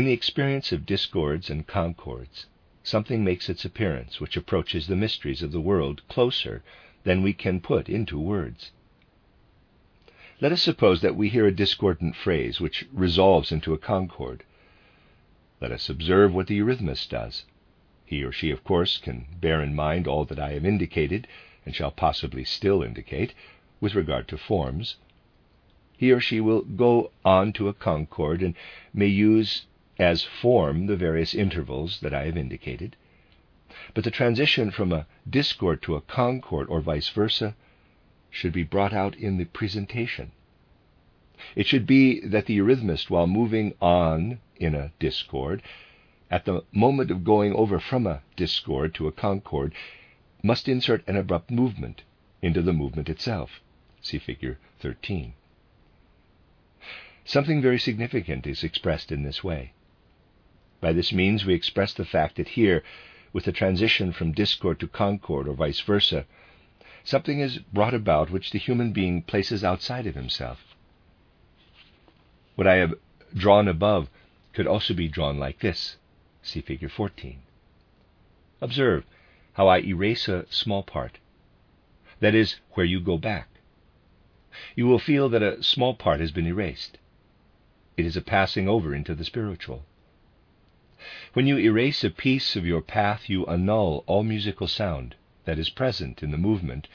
In 0.00 0.06
the 0.06 0.12
experience 0.12 0.72
of 0.72 0.86
discords 0.86 1.50
and 1.50 1.66
concords, 1.66 2.46
something 2.82 3.22
makes 3.22 3.50
its 3.50 3.66
appearance 3.66 4.18
which 4.18 4.34
approaches 4.34 4.86
the 4.86 4.96
mysteries 4.96 5.42
of 5.42 5.52
the 5.52 5.60
world 5.60 6.00
closer 6.08 6.62
than 7.04 7.20
we 7.20 7.34
can 7.34 7.60
put 7.60 7.86
into 7.86 8.18
words. 8.18 8.72
Let 10.40 10.52
us 10.52 10.62
suppose 10.62 11.02
that 11.02 11.16
we 11.16 11.28
hear 11.28 11.46
a 11.46 11.52
discordant 11.52 12.16
phrase 12.16 12.62
which 12.62 12.86
resolves 12.90 13.52
into 13.52 13.74
a 13.74 13.78
concord. 13.78 14.42
Let 15.60 15.70
us 15.70 15.90
observe 15.90 16.32
what 16.32 16.46
the 16.46 16.56
eurythmist 16.56 17.10
does. 17.10 17.44
He 18.06 18.24
or 18.24 18.32
she, 18.32 18.50
of 18.50 18.64
course, 18.64 18.96
can 18.96 19.26
bear 19.38 19.62
in 19.62 19.74
mind 19.74 20.06
all 20.06 20.24
that 20.24 20.38
I 20.38 20.52
have 20.52 20.64
indicated, 20.64 21.28
and 21.66 21.76
shall 21.76 21.90
possibly 21.90 22.44
still 22.44 22.82
indicate, 22.82 23.34
with 23.82 23.94
regard 23.94 24.28
to 24.28 24.38
forms. 24.38 24.96
He 25.98 26.10
or 26.10 26.20
she 26.20 26.40
will 26.40 26.62
go 26.62 27.12
on 27.22 27.52
to 27.52 27.68
a 27.68 27.74
concord 27.74 28.40
and 28.40 28.54
may 28.94 29.04
use 29.04 29.66
as 30.00 30.22
form 30.22 30.86
the 30.86 30.96
various 30.96 31.34
intervals 31.34 32.00
that 32.00 32.14
I 32.14 32.24
have 32.24 32.36
indicated. 32.36 32.96
But 33.92 34.04
the 34.04 34.10
transition 34.10 34.70
from 34.70 34.92
a 34.92 35.06
discord 35.28 35.82
to 35.82 35.94
a 35.94 36.00
concord, 36.00 36.68
or 36.70 36.80
vice 36.80 37.10
versa, 37.10 37.54
should 38.30 38.52
be 38.52 38.62
brought 38.62 38.94
out 38.94 39.14
in 39.14 39.36
the 39.36 39.44
presentation. 39.44 40.32
It 41.54 41.66
should 41.66 41.86
be 41.86 42.20
that 42.20 42.46
the 42.46 42.56
eurythmist, 42.56 43.10
while 43.10 43.26
moving 43.26 43.74
on 43.80 44.38
in 44.56 44.74
a 44.74 44.92
discord, 44.98 45.62
at 46.30 46.46
the 46.46 46.64
moment 46.72 47.10
of 47.10 47.24
going 47.24 47.52
over 47.52 47.78
from 47.78 48.06
a 48.06 48.22
discord 48.36 48.94
to 48.94 49.06
a 49.06 49.12
concord, 49.12 49.74
must 50.42 50.68
insert 50.68 51.06
an 51.06 51.16
abrupt 51.16 51.50
movement 51.50 52.02
into 52.40 52.62
the 52.62 52.72
movement 52.72 53.10
itself. 53.10 53.60
See 54.00 54.18
figure 54.18 54.58
13. 54.80 55.34
Something 57.24 57.60
very 57.60 57.78
significant 57.78 58.46
is 58.46 58.64
expressed 58.64 59.12
in 59.12 59.24
this 59.24 59.44
way. 59.44 59.72
By 60.80 60.92
this 60.92 61.12
means, 61.12 61.44
we 61.44 61.54
express 61.54 61.92
the 61.92 62.04
fact 62.04 62.36
that 62.36 62.48
here, 62.48 62.82
with 63.32 63.44
the 63.44 63.52
transition 63.52 64.12
from 64.12 64.32
discord 64.32 64.80
to 64.80 64.88
concord, 64.88 65.46
or 65.46 65.52
vice 65.52 65.80
versa, 65.80 66.24
something 67.04 67.40
is 67.40 67.58
brought 67.58 67.94
about 67.94 68.30
which 68.30 68.50
the 68.50 68.58
human 68.58 68.92
being 68.92 69.22
places 69.22 69.62
outside 69.62 70.06
of 70.06 70.14
himself. 70.14 70.74
What 72.54 72.66
I 72.66 72.76
have 72.76 72.94
drawn 73.34 73.68
above 73.68 74.08
could 74.52 74.66
also 74.66 74.94
be 74.94 75.08
drawn 75.08 75.38
like 75.38 75.60
this. 75.60 75.96
See 76.42 76.60
figure 76.60 76.88
14. 76.88 77.40
Observe 78.60 79.04
how 79.54 79.68
I 79.68 79.80
erase 79.80 80.28
a 80.28 80.46
small 80.50 80.82
part. 80.82 81.18
That 82.20 82.34
is 82.34 82.56
where 82.72 82.86
you 82.86 83.00
go 83.00 83.18
back. 83.18 83.48
You 84.74 84.86
will 84.86 84.98
feel 84.98 85.28
that 85.28 85.42
a 85.42 85.62
small 85.62 85.94
part 85.94 86.20
has 86.20 86.32
been 86.32 86.46
erased. 86.46 86.98
It 87.96 88.06
is 88.06 88.16
a 88.16 88.22
passing 88.22 88.68
over 88.68 88.94
into 88.94 89.14
the 89.14 89.24
spiritual. 89.24 89.84
When 91.32 91.46
you 91.46 91.58
erase 91.58 92.04
a 92.04 92.10
piece 92.10 92.56
of 92.56 92.66
your 92.66 92.82
path, 92.82 93.30
you 93.30 93.46
annul 93.46 94.04
all 94.06 94.22
musical 94.22 94.66
sound 94.66 95.14
that 95.44 95.58
is 95.58 95.70
present 95.70 96.22
in 96.22 96.30
the 96.30 96.36
movement, 96.36 96.88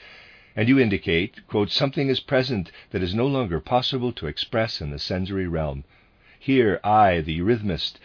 and 0.54 0.68
you 0.68 0.78
indicate, 0.78 1.46
quote, 1.48 1.70
something 1.70 2.08
is 2.08 2.20
present 2.20 2.70
that 2.90 3.02
is 3.02 3.14
no 3.14 3.26
longer 3.26 3.60
possible 3.60 4.12
to 4.12 4.26
express 4.26 4.80
in 4.80 4.90
the 4.90 4.98
sensory 4.98 5.48
realm. 5.48 5.84
Here, 6.38 6.80
I, 6.84 7.20
the 7.20 7.38
eurythmist, 7.38 7.98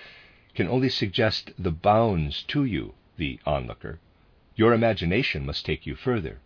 can 0.55 0.67
only 0.67 0.89
suggest 0.89 1.51
the 1.57 1.71
bounds 1.71 2.43
to 2.49 2.65
you, 2.65 2.95
the 3.17 3.39
onlooker. 3.45 3.99
Your 4.55 4.73
imagination 4.73 5.45
must 5.45 5.65
take 5.65 5.85
you 5.85 5.95
further. 5.95 6.39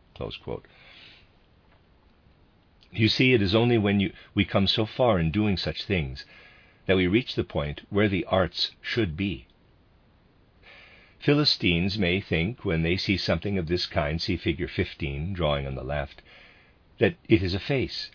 You 2.91 3.07
see, 3.09 3.33
it 3.33 3.41
is 3.41 3.55
only 3.55 3.77
when 3.77 3.99
you, 3.99 4.13
we 4.33 4.45
come 4.45 4.67
so 4.67 4.85
far 4.85 5.19
in 5.19 5.31
doing 5.31 5.57
such 5.57 5.83
things 5.83 6.25
that 6.85 6.95
we 6.95 7.07
reach 7.07 7.35
the 7.35 7.43
point 7.43 7.81
where 7.89 8.09
the 8.09 8.25
arts 8.25 8.71
should 8.81 9.17
be. 9.17 9.47
Philistines 11.19 11.97
may 11.97 12.21
think, 12.21 12.63
when 12.63 12.83
they 12.83 12.97
see 12.97 13.17
something 13.17 13.57
of 13.57 13.67
this 13.67 13.85
kind, 13.85 14.21
see 14.21 14.37
figure 14.37 14.67
15, 14.67 15.33
drawing 15.33 15.65
on 15.65 15.75
the 15.75 15.83
left, 15.83 16.21
that 16.99 17.15
it 17.27 17.41
is 17.41 17.53
a 17.53 17.59
face. 17.59 18.11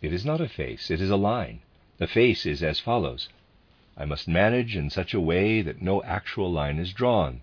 It 0.00 0.12
is 0.12 0.24
not 0.24 0.40
a 0.40 0.48
face, 0.48 0.90
it 0.90 1.00
is 1.00 1.10
a 1.10 1.16
line. 1.16 1.60
The 1.98 2.06
face 2.06 2.46
is 2.46 2.62
as 2.62 2.78
follows 2.78 3.28
I 3.96 4.04
must 4.04 4.28
manage 4.28 4.76
in 4.76 4.90
such 4.90 5.14
a 5.14 5.20
way 5.20 5.62
that 5.62 5.80
no 5.80 6.02
actual 6.02 6.52
line 6.52 6.78
is 6.78 6.92
drawn. 6.92 7.40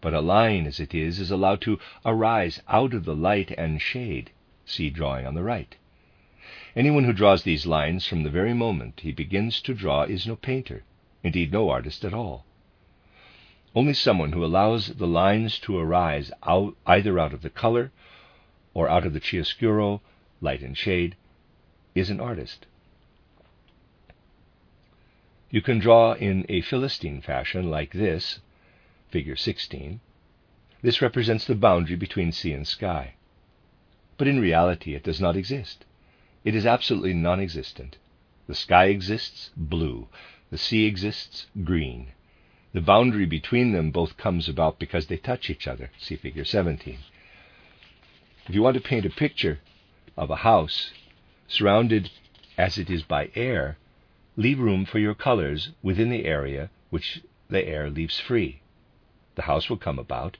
But 0.00 0.12
a 0.12 0.20
line, 0.20 0.66
as 0.66 0.80
it 0.80 0.92
is, 0.92 1.20
is 1.20 1.30
allowed 1.30 1.60
to 1.62 1.78
arise 2.04 2.60
out 2.68 2.94
of 2.94 3.04
the 3.04 3.14
light 3.14 3.52
and 3.52 3.80
shade. 3.80 4.32
See 4.66 4.90
drawing 4.90 5.24
on 5.24 5.34
the 5.34 5.42
right. 5.44 5.76
Anyone 6.78 7.02
who 7.02 7.12
draws 7.12 7.42
these 7.42 7.66
lines 7.66 8.06
from 8.06 8.22
the 8.22 8.30
very 8.30 8.54
moment 8.54 9.00
he 9.00 9.10
begins 9.10 9.60
to 9.62 9.74
draw 9.74 10.04
is 10.04 10.28
no 10.28 10.36
painter, 10.36 10.84
indeed, 11.24 11.50
no 11.50 11.70
artist 11.70 12.04
at 12.04 12.14
all. 12.14 12.44
Only 13.74 13.92
someone 13.94 14.30
who 14.30 14.44
allows 14.44 14.94
the 14.94 15.08
lines 15.08 15.58
to 15.58 15.76
arise 15.76 16.30
out, 16.44 16.76
either 16.86 17.18
out 17.18 17.34
of 17.34 17.42
the 17.42 17.50
color 17.50 17.90
or 18.74 18.88
out 18.88 19.04
of 19.04 19.12
the 19.12 19.18
chiaroscuro, 19.18 20.02
light 20.40 20.62
and 20.62 20.78
shade, 20.78 21.16
is 21.96 22.10
an 22.10 22.20
artist. 22.20 22.66
You 25.50 25.60
can 25.60 25.80
draw 25.80 26.12
in 26.12 26.46
a 26.48 26.60
Philistine 26.60 27.20
fashion 27.20 27.68
like 27.72 27.90
this, 27.90 28.38
figure 29.10 29.34
16. 29.34 29.98
This 30.82 31.02
represents 31.02 31.44
the 31.44 31.56
boundary 31.56 31.96
between 31.96 32.30
sea 32.30 32.52
and 32.52 32.68
sky. 32.68 33.14
But 34.16 34.28
in 34.28 34.38
reality, 34.38 34.94
it 34.94 35.02
does 35.02 35.20
not 35.20 35.36
exist. 35.36 35.84
It 36.44 36.54
is 36.54 36.66
absolutely 36.66 37.14
non 37.14 37.40
existent. 37.40 37.96
The 38.46 38.54
sky 38.54 38.86
exists, 38.86 39.50
blue. 39.56 40.08
The 40.50 40.58
sea 40.58 40.86
exists, 40.86 41.46
green. 41.64 42.12
The 42.72 42.80
boundary 42.80 43.26
between 43.26 43.72
them 43.72 43.90
both 43.90 44.16
comes 44.16 44.48
about 44.48 44.78
because 44.78 45.06
they 45.06 45.16
touch 45.16 45.50
each 45.50 45.66
other. 45.66 45.90
See 45.98 46.16
figure 46.16 46.44
17. 46.44 46.98
If 48.46 48.54
you 48.54 48.62
want 48.62 48.74
to 48.74 48.80
paint 48.80 49.04
a 49.04 49.10
picture 49.10 49.60
of 50.16 50.30
a 50.30 50.36
house 50.36 50.92
surrounded 51.46 52.10
as 52.56 52.78
it 52.78 52.88
is 52.88 53.02
by 53.02 53.30
air, 53.34 53.78
leave 54.36 54.58
room 54.58 54.84
for 54.84 54.98
your 54.98 55.14
colors 55.14 55.70
within 55.82 56.10
the 56.10 56.24
area 56.24 56.70
which 56.90 57.22
the 57.50 57.66
air 57.66 57.90
leaves 57.90 58.20
free. 58.20 58.62
The 59.34 59.42
house 59.42 59.68
will 59.68 59.76
come 59.76 59.98
about. 59.98 60.36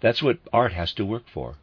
That's 0.00 0.22
what 0.22 0.38
art 0.52 0.72
has 0.72 0.92
to 0.94 1.04
work 1.04 1.28
for. 1.28 1.56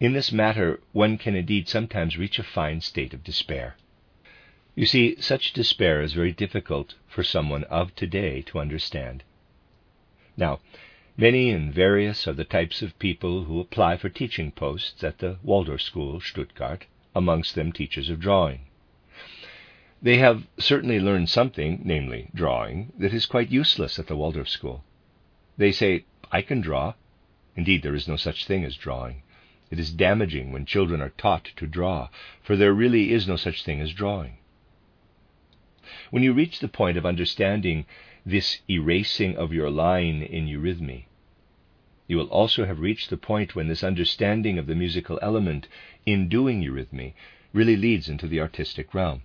In 0.00 0.12
this 0.12 0.32
matter, 0.32 0.80
one 0.92 1.18
can 1.18 1.36
indeed 1.36 1.68
sometimes 1.68 2.18
reach 2.18 2.38
a 2.38 2.42
fine 2.42 2.80
state 2.80 3.14
of 3.14 3.22
despair. 3.22 3.76
You 4.74 4.86
see, 4.86 5.20
such 5.20 5.52
despair 5.52 6.02
is 6.02 6.14
very 6.14 6.32
difficult 6.32 6.94
for 7.06 7.22
someone 7.22 7.64
of 7.64 7.94
today 7.94 8.42
to 8.42 8.58
understand. 8.58 9.22
Now, 10.36 10.58
many 11.16 11.50
and 11.50 11.72
various 11.72 12.26
are 12.26 12.32
the 12.32 12.44
types 12.44 12.82
of 12.82 12.98
people 12.98 13.44
who 13.44 13.60
apply 13.60 13.96
for 13.96 14.08
teaching 14.08 14.50
posts 14.50 15.04
at 15.04 15.18
the 15.18 15.38
Waldorf 15.44 15.80
School, 15.80 16.20
Stuttgart, 16.20 16.86
amongst 17.14 17.54
them 17.54 17.72
teachers 17.72 18.10
of 18.10 18.18
drawing. 18.18 18.62
They 20.02 20.18
have 20.18 20.46
certainly 20.58 21.00
learned 21.00 21.30
something, 21.30 21.80
namely 21.84 22.28
drawing, 22.34 22.92
that 22.98 23.14
is 23.14 23.26
quite 23.26 23.50
useless 23.50 23.98
at 23.98 24.08
the 24.08 24.16
Waldorf 24.16 24.48
school. 24.48 24.84
They 25.56 25.72
say, 25.72 26.04
I 26.32 26.42
can 26.42 26.60
draw. 26.60 26.94
Indeed, 27.56 27.82
there 27.82 27.94
is 27.94 28.08
no 28.08 28.16
such 28.16 28.44
thing 28.44 28.64
as 28.64 28.76
drawing. 28.76 29.22
It 29.70 29.78
is 29.78 29.90
damaging 29.90 30.52
when 30.52 30.66
children 30.66 31.00
are 31.00 31.14
taught 31.16 31.44
to 31.56 31.66
draw, 31.66 32.08
for 32.42 32.56
there 32.56 32.74
really 32.74 33.12
is 33.12 33.26
no 33.26 33.36
such 33.36 33.64
thing 33.64 33.80
as 33.80 33.92
drawing. 33.92 34.38
When 36.10 36.22
you 36.22 36.32
reach 36.32 36.60
the 36.60 36.68
point 36.68 36.96
of 36.96 37.06
understanding 37.06 37.86
this 38.26 38.60
erasing 38.68 39.36
of 39.36 39.52
your 39.52 39.70
line 39.70 40.22
in 40.22 40.46
eurythmy, 40.46 41.06
you 42.06 42.18
will 42.18 42.28
also 42.28 42.66
have 42.66 42.80
reached 42.80 43.10
the 43.10 43.16
point 43.16 43.54
when 43.54 43.68
this 43.68 43.82
understanding 43.82 44.58
of 44.58 44.66
the 44.66 44.74
musical 44.74 45.18
element 45.22 45.66
in 46.04 46.28
doing 46.28 46.62
eurythmy 46.62 47.14
really 47.52 47.76
leads 47.76 48.08
into 48.08 48.26
the 48.26 48.40
artistic 48.40 48.92
realm. 48.92 49.22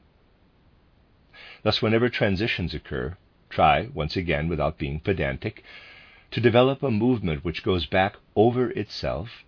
Thus, 1.63 1.82
whenever 1.82 2.08
transitions 2.10 2.73
occur, 2.73 3.17
try, 3.49 3.89
once 3.93 4.15
again, 4.15 4.47
without 4.47 4.78
being 4.78 4.99
pedantic, 4.99 5.63
to 6.32 6.39
develop 6.39 6.82
a 6.82 6.91
movement 6.91 7.43
which 7.43 7.63
goes 7.63 7.86
back 7.86 8.15
over 8.36 8.69
itself, 8.71 9.43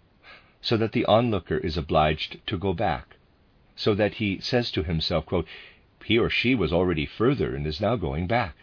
so 0.61 0.77
that 0.77 0.91
the 0.91 1.05
onlooker 1.05 1.57
is 1.57 1.77
obliged 1.77 2.45
to 2.47 2.57
go 2.57 2.73
back, 2.73 3.15
so 3.75 3.95
that 3.95 4.15
he 4.15 4.39
says 4.39 4.71
to 4.71 4.83
himself, 4.83 5.25
quote, 5.25 5.47
He 6.05 6.17
or 6.17 6.29
she 6.29 6.53
was 6.55 6.71
already 6.71 7.05
further 7.05 7.55
and 7.55 7.65
is 7.65 7.81
now 7.81 7.95
going 7.95 8.27
back. 8.27 8.55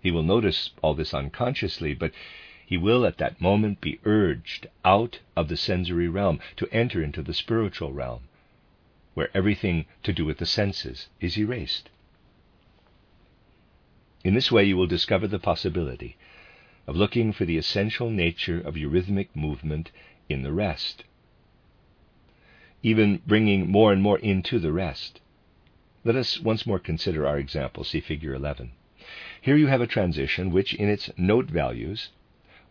He 0.00 0.10
will 0.10 0.22
notice 0.22 0.70
all 0.82 0.94
this 0.94 1.14
unconsciously, 1.14 1.94
but 1.94 2.12
he 2.64 2.76
will 2.76 3.04
at 3.04 3.18
that 3.18 3.40
moment 3.40 3.80
be 3.80 4.00
urged 4.04 4.66
out 4.84 5.20
of 5.36 5.48
the 5.48 5.56
sensory 5.56 6.08
realm 6.08 6.40
to 6.56 6.68
enter 6.72 7.02
into 7.02 7.22
the 7.22 7.34
spiritual 7.34 7.92
realm 7.92 8.22
where 9.14 9.30
everything 9.34 9.84
to 10.02 10.12
do 10.12 10.24
with 10.24 10.38
the 10.38 10.46
senses 10.46 11.08
is 11.20 11.36
erased. 11.36 11.90
In 14.24 14.34
this 14.34 14.50
way, 14.50 14.64
you 14.64 14.76
will 14.76 14.86
discover 14.86 15.26
the 15.26 15.38
possibility 15.38 16.16
of 16.86 16.96
looking 16.96 17.32
for 17.32 17.44
the 17.44 17.58
essential 17.58 18.10
nature 18.10 18.60
of 18.60 18.74
eurythmic 18.74 19.28
movement 19.34 19.90
in 20.28 20.42
the 20.42 20.52
rest, 20.52 21.04
even 22.82 23.22
bringing 23.26 23.70
more 23.70 23.92
and 23.92 24.02
more 24.02 24.18
into 24.18 24.58
the 24.58 24.72
rest. 24.72 25.20
Let 26.04 26.16
us 26.16 26.40
once 26.40 26.66
more 26.66 26.78
consider 26.78 27.26
our 27.26 27.38
example. 27.38 27.84
See 27.84 28.00
figure 28.00 28.34
11. 28.34 28.72
Here 29.40 29.56
you 29.56 29.68
have 29.68 29.80
a 29.80 29.86
transition 29.86 30.50
which, 30.50 30.74
in 30.74 30.88
its 30.88 31.10
note 31.16 31.46
values, 31.46 32.10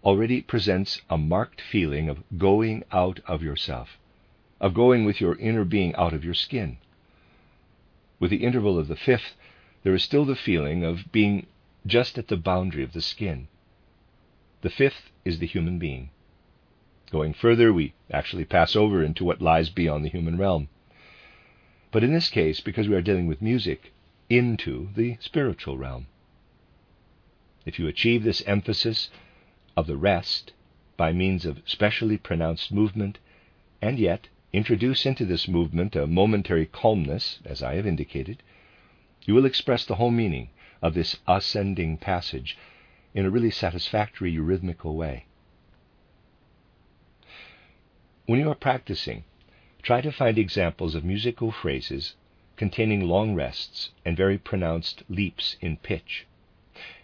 already 0.04 0.42
presents 0.42 1.02
a 1.10 1.18
marked 1.18 1.62
feeling 1.62 2.10
of 2.10 2.24
going 2.38 2.84
out 2.92 3.20
of 3.28 3.42
yourself 3.42 3.98
of 4.62 4.76
going 4.76 5.04
with 5.04 5.20
your 5.20 5.36
inner 5.38 5.66
being 5.66 5.94
out 5.96 6.14
of 6.14 6.24
your 6.24 6.36
skin. 6.36 6.78
With 8.20 8.30
the 8.30 8.44
interval 8.46 8.78
of 8.78 8.88
the 8.88 8.96
fifth, 8.96 9.36
there 9.84 9.96
is 9.96 10.04
still 10.04 10.24
the 10.24 10.36
feeling 10.36 10.84
of 10.84 11.12
being 11.12 11.48
just 11.86 12.20
at 12.20 12.28
the 12.28 12.38
boundary 12.38 12.84
of 12.84 12.94
the 12.94 13.02
skin. 13.02 13.48
The 14.62 14.70
fifth 14.70 15.12
is 15.26 15.40
the 15.40 15.48
human 15.48 15.80
being. 15.80 16.10
Going 17.12 17.34
further, 17.34 17.74
we 17.74 17.94
actually 18.12 18.46
pass 18.46 18.76
over 18.76 19.04
into 19.04 19.26
what 19.26 19.42
lies 19.42 19.70
beyond 19.70 20.06
the 20.06 20.10
human 20.10 20.38
realm. 20.38 20.70
But 21.92 22.04
in 22.04 22.14
this 22.14 22.30
case, 22.30 22.60
because 22.62 22.88
we 22.88 22.96
are 22.96 23.02
dealing 23.02 23.28
with 23.28 23.42
music, 23.42 23.92
into 24.30 24.90
the 24.96 25.18
spiritual 25.20 25.78
realm. 25.78 26.08
If 27.66 27.80
you 27.80 27.88
achieve 27.88 28.24
this 28.24 28.44
emphasis 28.48 29.10
of 29.76 29.88
the 29.88 29.98
rest 29.98 30.54
by 30.96 31.12
means 31.12 31.46
of 31.46 31.62
specially 31.66 32.18
pronounced 32.18 32.72
movement, 32.72 33.20
and 33.82 34.00
yet 34.00 34.30
Introduce 34.54 35.06
into 35.06 35.24
this 35.24 35.48
movement 35.48 35.96
a 35.96 36.06
momentary 36.06 36.66
calmness, 36.66 37.40
as 37.46 37.64
I 37.64 37.76
have 37.76 37.88
indicated. 37.88 38.44
You 39.24 39.34
will 39.34 39.46
express 39.46 39.86
the 39.86 39.96
whole 39.96 40.12
meaning 40.12 40.50
of 40.82 40.94
this 40.94 41.20
ascending 41.26 42.00
passage 42.00 42.58
in 43.14 43.26
a 43.26 43.30
really 43.30 43.52
satisfactory 43.52 44.38
rhythmical 44.40 44.96
way. 44.96 45.26
When 48.26 48.40
you 48.40 48.50
are 48.50 48.56
practicing, 48.56 49.26
try 49.82 50.02
to 50.02 50.12
find 50.12 50.38
examples 50.38 50.96
of 50.96 51.04
musical 51.04 51.52
phrases 51.52 52.16
containing 52.56 53.02
long 53.02 53.34
rests 53.34 53.90
and 54.06 54.16
very 54.16 54.38
pronounced 54.38 55.04
leaps 55.10 55.58
in 55.62 55.78
pitch, 55.78 56.28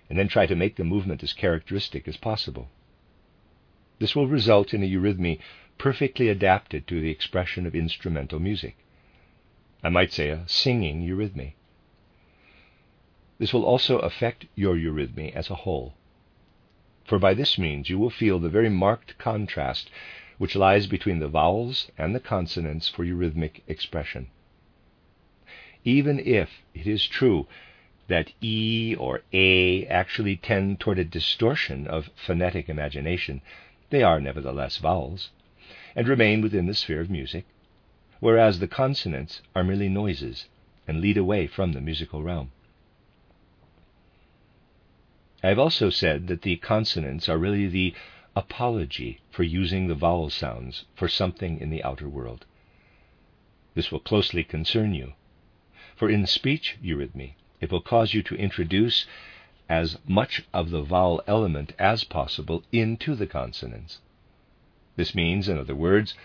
and 0.10 0.18
then 0.18 0.28
try 0.28 0.46
to 0.46 0.56
make 0.56 0.76
the 0.76 0.84
movement 0.84 1.24
as 1.24 1.34
characteristic 1.34 2.08
as 2.08 2.16
possible. 2.16 2.70
This 4.00 4.16
will 4.16 4.28
result 4.28 4.74
in 4.74 4.84
a 4.84 4.86
eurythmy 4.90 5.40
perfectly 5.78 6.30
adapted 6.30 6.88
to 6.88 7.02
the 7.02 7.10
expression 7.10 7.66
of 7.66 7.76
instrumental 7.76 8.40
music. 8.40 8.78
I 9.84 9.90
might 9.90 10.14
say 10.14 10.30
a 10.30 10.44
singing 10.48 11.02
eurythmy. 11.02 11.54
This 13.40 13.54
will 13.54 13.66
also 13.66 14.00
affect 14.00 14.48
your 14.56 14.76
eurythmy 14.76 15.32
as 15.34 15.50
a 15.50 15.56
whole, 15.56 15.94
for 17.06 17.20
by 17.20 17.34
this 17.36 17.58
means 17.58 17.90
you 17.90 18.00
will 18.00 18.10
feel 18.10 18.40
the 18.40 18.50
very 18.50 18.70
marked 18.70 19.18
contrast 19.18 19.90
which 20.38 20.56
lies 20.56 20.88
between 20.88 21.20
the 21.20 21.28
vowels 21.28 21.92
and 21.98 22.16
the 22.16 22.20
consonants 22.20 22.90
for 22.90 23.06
eurythmic 23.06 23.62
expression. 23.68 24.28
Even 25.84 26.20
if 26.20 26.64
it 26.74 26.88
is 26.88 27.08
true 27.08 27.48
that 28.08 28.34
E 28.42 28.96
or 28.98 29.22
A 29.34 29.86
actually 29.86 30.36
tend 30.36 30.80
toward 30.80 30.98
a 30.98 31.04
distortion 31.04 31.88
of 31.88 32.10
phonetic 32.16 32.70
imagination, 32.70 33.42
they 33.90 34.02
are 34.02 34.20
nevertheless 34.20 34.78
vowels, 34.78 35.30
and 35.96 36.08
remain 36.08 36.42
within 36.42 36.66
the 36.66 36.74
sphere 36.74 37.02
of 37.02 37.10
music, 37.10 37.46
whereas 38.20 38.60
the 38.60 38.68
consonants 38.68 39.42
are 39.56 39.64
merely 39.64 39.90
noises 39.90 40.48
and 40.88 41.02
lead 41.02 41.18
away 41.18 41.46
from 41.48 41.74
the 41.74 41.82
musical 41.82 42.24
realm. 42.24 42.52
I 45.44 45.50
have 45.50 45.60
also 45.60 45.92
said 45.92 46.28
that 46.28 46.42
the 46.42 46.56
consonants 46.58 47.30
are 47.30 47.38
really 47.38 47.68
the 47.68 47.94
apology 48.36 49.20
for 49.30 49.44
using 49.44 49.88
the 49.88 49.94
vowel 49.94 50.32
sounds 50.32 50.86
for 50.96 51.08
something 51.08 51.60
in 51.60 51.70
the 51.70 51.84
outer 51.84 52.10
world. 52.10 52.46
This 53.76 53.92
will 53.92 54.00
closely 54.00 54.44
concern 54.44 54.96
you, 54.96 55.14
for 55.96 56.10
in 56.10 56.26
speech 56.26 56.78
eurythmy, 56.84 57.34
it 57.62 57.72
will 57.72 57.82
cause 57.82 58.16
you 58.16 58.24
to 58.24 58.36
introduce 58.36 59.06
as 59.70 60.00
much 60.08 60.44
of 60.54 60.72
the 60.72 60.82
vowel 60.82 61.22
element 61.28 61.74
as 61.78 62.04
possible 62.04 62.64
into 62.72 63.14
the 63.14 63.28
consonants. 63.28 64.00
This 64.96 65.14
means, 65.14 65.48
in 65.48 65.60
other 65.60 65.76
words, 65.76 66.16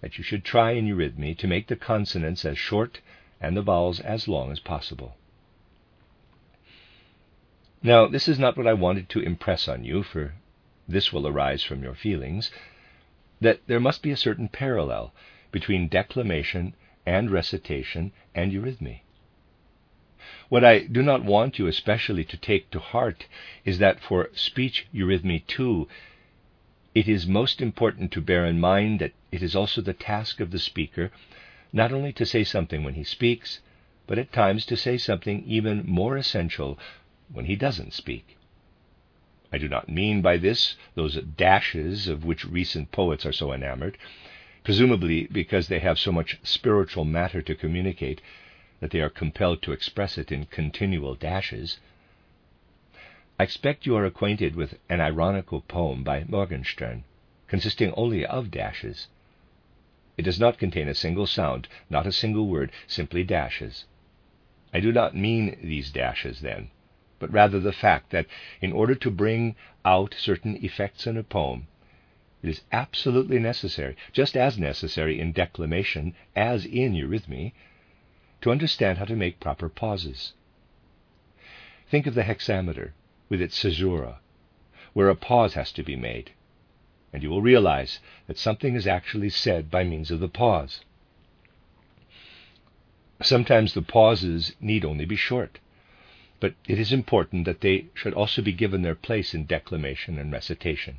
that 0.00 0.16
you 0.16 0.24
should 0.24 0.44
try 0.44 0.70
in 0.70 0.86
eurythmy 0.86 1.36
to 1.38 1.46
make 1.46 1.66
the 1.66 1.76
consonants 1.76 2.46
as 2.46 2.58
short 2.58 3.00
and 3.38 3.54
the 3.54 3.62
vowels 3.62 4.00
as 4.00 4.28
long 4.28 4.50
as 4.50 4.60
possible. 4.60 5.16
Now, 7.82 8.06
this 8.06 8.26
is 8.26 8.38
not 8.38 8.56
what 8.56 8.66
I 8.66 8.72
wanted 8.72 9.08
to 9.10 9.20
impress 9.20 9.68
on 9.68 9.84
you, 9.84 10.02
for 10.02 10.34
this 10.88 11.12
will 11.12 11.26
arise 11.26 11.62
from 11.62 11.82
your 11.82 11.94
feelings, 11.94 12.50
that 13.40 13.60
there 13.66 13.80
must 13.80 14.02
be 14.02 14.10
a 14.10 14.16
certain 14.16 14.48
parallel 14.48 15.12
between 15.52 15.88
declamation 15.88 16.74
and 17.04 17.30
recitation 17.30 18.12
and 18.34 18.52
eurythmy. 18.52 19.00
What 20.48 20.64
I 20.64 20.80
do 20.80 21.02
not 21.02 21.24
want 21.24 21.58
you 21.58 21.66
especially 21.66 22.24
to 22.24 22.36
take 22.36 22.70
to 22.70 22.78
heart 22.78 23.26
is 23.64 23.78
that 23.78 24.00
for 24.00 24.30
speech 24.32 24.86
eurythmy 24.94 25.46
too, 25.46 25.88
it 26.94 27.08
is 27.08 27.26
most 27.26 27.60
important 27.60 28.10
to 28.12 28.20
bear 28.20 28.46
in 28.46 28.58
mind 28.58 29.00
that 29.00 29.12
it 29.30 29.42
is 29.42 29.54
also 29.54 29.80
the 29.80 29.92
task 29.92 30.40
of 30.40 30.50
the 30.50 30.58
speaker 30.58 31.10
not 31.72 31.92
only 31.92 32.12
to 32.14 32.24
say 32.24 32.42
something 32.42 32.82
when 32.84 32.94
he 32.94 33.04
speaks, 33.04 33.60
but 34.06 34.18
at 34.18 34.32
times 34.32 34.64
to 34.66 34.76
say 34.76 34.96
something 34.96 35.44
even 35.46 35.84
more 35.84 36.16
essential 36.16 36.78
when 37.32 37.46
he 37.46 37.56
doesn't 37.56 37.92
speak. 37.92 38.36
I 39.52 39.58
do 39.58 39.68
not 39.68 39.88
mean 39.88 40.22
by 40.22 40.36
this 40.36 40.76
those 40.94 41.16
dashes 41.16 42.08
of 42.08 42.24
which 42.24 42.44
recent 42.44 42.90
poets 42.92 43.24
are 43.24 43.32
so 43.32 43.52
enamored, 43.52 43.96
presumably 44.64 45.26
because 45.26 45.68
they 45.68 45.78
have 45.78 45.98
so 45.98 46.10
much 46.12 46.38
spiritual 46.42 47.04
matter 47.04 47.40
to 47.42 47.54
communicate 47.54 48.20
that 48.80 48.90
they 48.90 49.00
are 49.00 49.08
compelled 49.08 49.62
to 49.62 49.72
express 49.72 50.18
it 50.18 50.32
in 50.32 50.46
continual 50.46 51.14
dashes. 51.14 51.78
I 53.38 53.44
expect 53.44 53.86
you 53.86 53.96
are 53.96 54.04
acquainted 54.04 54.56
with 54.56 54.78
an 54.88 55.00
ironical 55.00 55.60
poem 55.60 56.02
by 56.02 56.24
Morgenstern, 56.24 57.04
consisting 57.48 57.92
only 57.92 58.26
of 58.26 58.50
dashes. 58.50 59.08
It 60.16 60.22
does 60.22 60.40
not 60.40 60.58
contain 60.58 60.88
a 60.88 60.94
single 60.94 61.26
sound, 61.26 61.68
not 61.90 62.06
a 62.06 62.12
single 62.12 62.46
word, 62.46 62.72
simply 62.86 63.22
dashes. 63.24 63.84
I 64.72 64.80
do 64.80 64.90
not 64.90 65.14
mean 65.14 65.56
these 65.62 65.90
dashes, 65.90 66.40
then, 66.40 66.70
but 67.18 67.32
rather 67.32 67.58
the 67.58 67.72
fact 67.72 68.10
that 68.10 68.26
in 68.60 68.72
order 68.72 68.94
to 68.94 69.10
bring 69.10 69.56
out 69.84 70.14
certain 70.18 70.62
effects 70.64 71.06
in 71.06 71.16
a 71.16 71.22
poem, 71.22 71.66
it 72.42 72.50
is 72.50 72.62
absolutely 72.70 73.38
necessary, 73.38 73.96
just 74.12 74.36
as 74.36 74.58
necessary 74.58 75.18
in 75.18 75.32
declamation 75.32 76.14
as 76.34 76.64
in 76.64 76.92
eurythmy, 76.92 77.52
to 78.40 78.50
understand 78.50 78.98
how 78.98 79.04
to 79.04 79.16
make 79.16 79.40
proper 79.40 79.68
pauses. 79.68 80.34
Think 81.88 82.06
of 82.06 82.14
the 82.14 82.22
hexameter 82.22 82.92
with 83.28 83.40
its 83.40 83.60
caesura, 83.60 84.20
where 84.92 85.08
a 85.08 85.16
pause 85.16 85.54
has 85.54 85.72
to 85.72 85.82
be 85.82 85.96
made, 85.96 86.32
and 87.12 87.22
you 87.22 87.30
will 87.30 87.42
realize 87.42 88.00
that 88.26 88.38
something 88.38 88.74
is 88.74 88.86
actually 88.86 89.30
said 89.30 89.70
by 89.70 89.84
means 89.84 90.10
of 90.10 90.20
the 90.20 90.28
pause. 90.28 90.84
Sometimes 93.22 93.72
the 93.72 93.82
pauses 93.82 94.54
need 94.60 94.84
only 94.84 95.06
be 95.06 95.16
short, 95.16 95.58
but 96.40 96.54
it 96.66 96.78
is 96.78 96.92
important 96.92 97.44
that 97.44 97.60
they 97.60 97.86
should 97.94 98.14
also 98.14 98.42
be 98.42 98.52
given 98.52 98.82
their 98.82 98.94
place 98.94 99.34
in 99.34 99.46
declamation 99.46 100.18
and 100.18 100.32
recitation. 100.32 100.98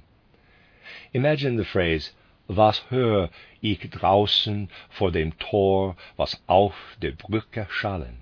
Imagine 1.13 1.57
the 1.57 1.65
phrase 1.65 2.11
Was 2.47 2.79
hör 2.89 3.29
ich 3.61 3.89
draußen 3.89 4.69
vor 4.89 5.11
dem 5.11 5.33
Tor, 5.33 5.95
was 6.15 6.37
auf 6.47 6.95
der 7.01 7.11
Brücke 7.11 7.67
schallen? 7.69 8.19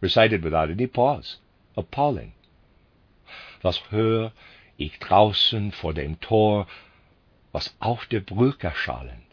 Recited 0.00 0.42
without 0.42 0.70
any 0.70 0.86
pause. 0.86 1.36
Appalling. 1.76 2.32
Was 3.62 3.78
hör 3.90 4.32
ich 4.78 4.98
draußen 4.98 5.72
vor 5.72 5.92
dem 5.92 6.16
Tor, 6.20 6.66
was 7.52 7.74
auf 7.80 8.06
der 8.06 8.20
Brücke 8.20 8.72
schallen? 8.74 9.24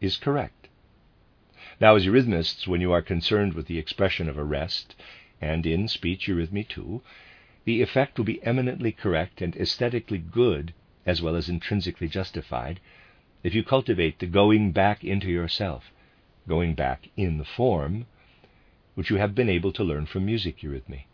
Is 0.00 0.18
correct. 0.18 0.68
Now, 1.80 1.96
as 1.96 2.04
eurythmists, 2.04 2.68
when 2.68 2.80
you 2.80 2.92
are 2.92 3.02
concerned 3.02 3.54
with 3.54 3.66
the 3.66 3.78
expression 3.78 4.28
of 4.28 4.36
a 4.36 4.44
rest, 4.44 4.94
and 5.42 5.66
in 5.66 5.88
speech 5.88 6.28
eurythmy 6.28 6.66
too, 6.66 7.02
the 7.64 7.82
effect 7.82 8.16
will 8.16 8.24
be 8.24 8.42
eminently 8.44 8.92
correct 8.92 9.42
and 9.42 9.56
aesthetically 9.56 10.18
good, 10.18 10.72
as 11.04 11.20
well 11.20 11.34
as 11.34 11.48
intrinsically 11.48 12.08
justified, 12.08 12.78
if 13.42 13.52
you 13.52 13.64
cultivate 13.64 14.20
the 14.20 14.26
going 14.26 14.70
back 14.70 15.02
into 15.02 15.28
yourself, 15.28 15.90
going 16.48 16.74
back 16.74 17.08
in 17.16 17.38
the 17.38 17.44
form, 17.44 18.06
which 18.94 19.10
you 19.10 19.16
have 19.16 19.34
been 19.34 19.48
able 19.48 19.72
to 19.72 19.82
learn 19.82 20.06
from 20.06 20.24
music 20.24 20.58
eurythmy. 20.60 21.06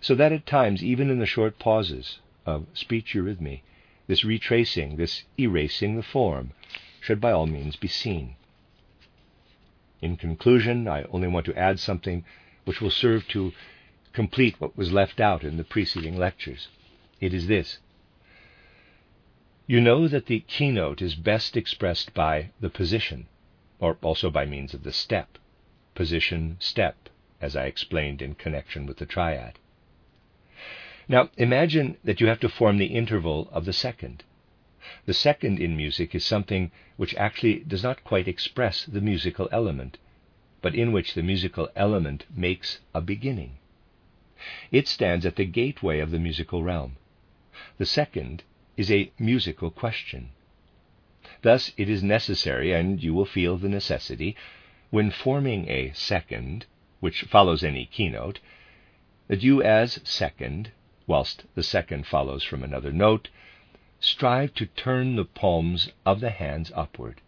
So 0.00 0.14
that 0.14 0.32
at 0.32 0.46
times, 0.46 0.82
even 0.82 1.10
in 1.10 1.18
the 1.18 1.26
short 1.26 1.58
pauses 1.58 2.20
of 2.46 2.66
speech 2.72 3.14
eurythmy, 3.14 3.62
this 4.06 4.24
retracing, 4.24 4.96
this 4.96 5.24
erasing 5.38 5.96
the 5.96 6.02
form, 6.02 6.52
should 7.00 7.20
by 7.20 7.32
all 7.32 7.46
means 7.46 7.74
be 7.74 7.88
seen. 7.88 8.36
In 10.00 10.16
conclusion, 10.16 10.86
I 10.86 11.02
only 11.04 11.28
want 11.28 11.46
to 11.46 11.58
add 11.58 11.80
something 11.80 12.24
which 12.64 12.80
will 12.80 12.90
serve 12.90 13.26
to 13.28 13.52
complete 14.12 14.60
what 14.60 14.76
was 14.76 14.92
left 14.92 15.20
out 15.20 15.44
in 15.44 15.56
the 15.56 15.64
preceding 15.64 16.16
lectures. 16.16 16.68
It 17.20 17.32
is 17.32 17.46
this 17.46 17.78
you 19.66 19.80
know 19.80 20.08
that 20.08 20.26
the 20.26 20.40
keynote 20.40 21.00
is 21.00 21.14
best 21.14 21.56
expressed 21.56 22.12
by 22.12 22.50
the 22.60 22.68
position, 22.68 23.26
or 23.78 23.96
also 24.02 24.28
by 24.28 24.44
means 24.44 24.74
of 24.74 24.82
the 24.82 24.92
step. 24.92 25.38
Position, 25.94 26.56
step, 26.58 27.08
as 27.40 27.54
I 27.54 27.66
explained 27.66 28.20
in 28.20 28.34
connection 28.34 28.86
with 28.86 28.98
the 28.98 29.06
triad. 29.06 29.58
Now, 31.08 31.30
imagine 31.36 31.96
that 32.04 32.20
you 32.20 32.26
have 32.26 32.40
to 32.40 32.48
form 32.48 32.78
the 32.78 32.94
interval 32.94 33.48
of 33.52 33.64
the 33.64 33.72
second. 33.72 34.24
The 35.06 35.14
second 35.14 35.60
in 35.60 35.76
music 35.76 36.14
is 36.14 36.24
something 36.24 36.70
which 36.96 37.14
actually 37.14 37.60
does 37.60 37.82
not 37.82 38.04
quite 38.04 38.28
express 38.28 38.84
the 38.84 39.00
musical 39.00 39.48
element, 39.52 39.96
but 40.62 40.74
in 40.76 40.92
which 40.92 41.14
the 41.14 41.22
musical 41.22 41.68
element 41.74 42.24
makes 42.34 42.78
a 42.94 43.00
beginning. 43.00 43.58
It 44.70 44.88
stands 44.88 45.26
at 45.26 45.36
the 45.36 45.44
gateway 45.44 45.98
of 45.98 46.12
the 46.12 46.18
musical 46.20 46.62
realm. 46.62 46.96
The 47.78 47.86
second 47.86 48.44
is 48.76 48.90
a 48.90 49.10
musical 49.18 49.70
question. 49.70 50.30
Thus, 51.42 51.72
it 51.76 51.88
is 51.88 52.02
necessary, 52.02 52.72
and 52.72 53.02
you 53.02 53.12
will 53.12 53.26
feel 53.26 53.56
the 53.56 53.68
necessity, 53.68 54.36
when 54.90 55.10
forming 55.10 55.68
a 55.68 55.92
second, 55.94 56.66
which 57.00 57.22
follows 57.22 57.64
any 57.64 57.86
keynote, 57.86 58.38
that 59.26 59.42
you, 59.42 59.62
as 59.62 60.00
second, 60.04 60.70
whilst 61.06 61.44
the 61.54 61.62
second 61.62 62.06
follows 62.06 62.44
from 62.44 62.62
another 62.62 62.92
note, 62.92 63.28
strive 63.98 64.54
to 64.54 64.66
turn 64.66 65.16
the 65.16 65.24
palms 65.24 65.90
of 66.06 66.20
the 66.20 66.30
hands 66.30 66.70
upward. 66.74 67.20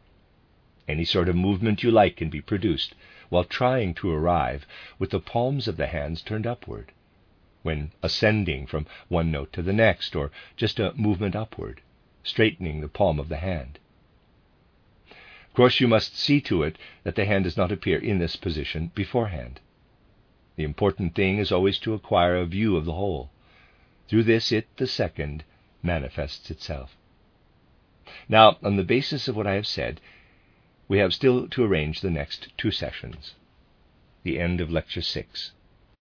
Any 0.87 1.05
sort 1.05 1.29
of 1.29 1.37
movement 1.37 1.83
you 1.83 1.91
like 1.91 2.17
can 2.17 2.31
be 2.31 2.41
produced 2.41 2.95
while 3.29 3.45
trying 3.45 3.95
to 3.95 4.13
arrive 4.13 4.67
with 4.99 5.11
the 5.11 5.21
palms 5.21 5.69
of 5.69 5.77
the 5.77 5.87
hands 5.87 6.23
turned 6.23 6.47
upward 6.47 6.93
when 7.65 7.91
ascending 8.03 8.67
from 8.67 8.87
one 9.09 9.31
note 9.31 9.51
to 9.51 9.63
the 9.63 9.73
next, 9.73 10.15
or 10.15 10.31
just 10.55 10.79
a 10.79 10.93
movement 10.97 11.35
upward, 11.35 11.81
straightening 12.23 12.81
the 12.81 12.89
palm 12.89 13.19
of 13.19 13.31
the 13.31 13.39
hand. 13.39 13.79
Of 15.09 15.55
course, 15.55 15.81
you 15.81 15.89
must 15.89 16.15
see 16.15 16.43
to 16.43 16.63
it 16.63 16.77
that 17.05 17.15
the 17.15 17.25
hand 17.25 17.45
does 17.45 17.57
not 17.57 17.73
appear 17.73 17.99
in 17.99 18.19
this 18.19 18.37
position 18.37 18.93
beforehand. 18.95 19.61
The 20.57 20.65
important 20.65 21.15
thing 21.15 21.39
is 21.39 21.51
always 21.51 21.79
to 21.81 21.95
acquire 21.95 22.37
a 22.37 22.45
view 22.45 22.77
of 22.77 22.85
the 22.85 22.93
whole. 22.93 23.31
Through 24.09 24.25
this, 24.25 24.53
it, 24.53 24.67
the 24.77 24.87
second, 24.87 25.43
manifests 25.83 26.51
itself. 26.51 26.97
Now, 28.29 28.59
on 28.63 28.77
the 28.77 28.85
basis 28.85 29.27
of 29.27 29.37
what 29.37 29.47
I 29.47 29.55
have 29.55 29.67
said, 29.67 30.03
we 30.89 30.99
have 30.99 31.15
still 31.15 31.49
to 31.49 31.65
arrange 31.65 32.01
the 32.01 32.11
next 32.11 32.49
two 32.57 32.71
sessions. 32.71 33.35
The 34.23 34.39
end 34.39 34.61
of 34.61 34.71
Lecture 34.71 35.03
6. 35.03 35.53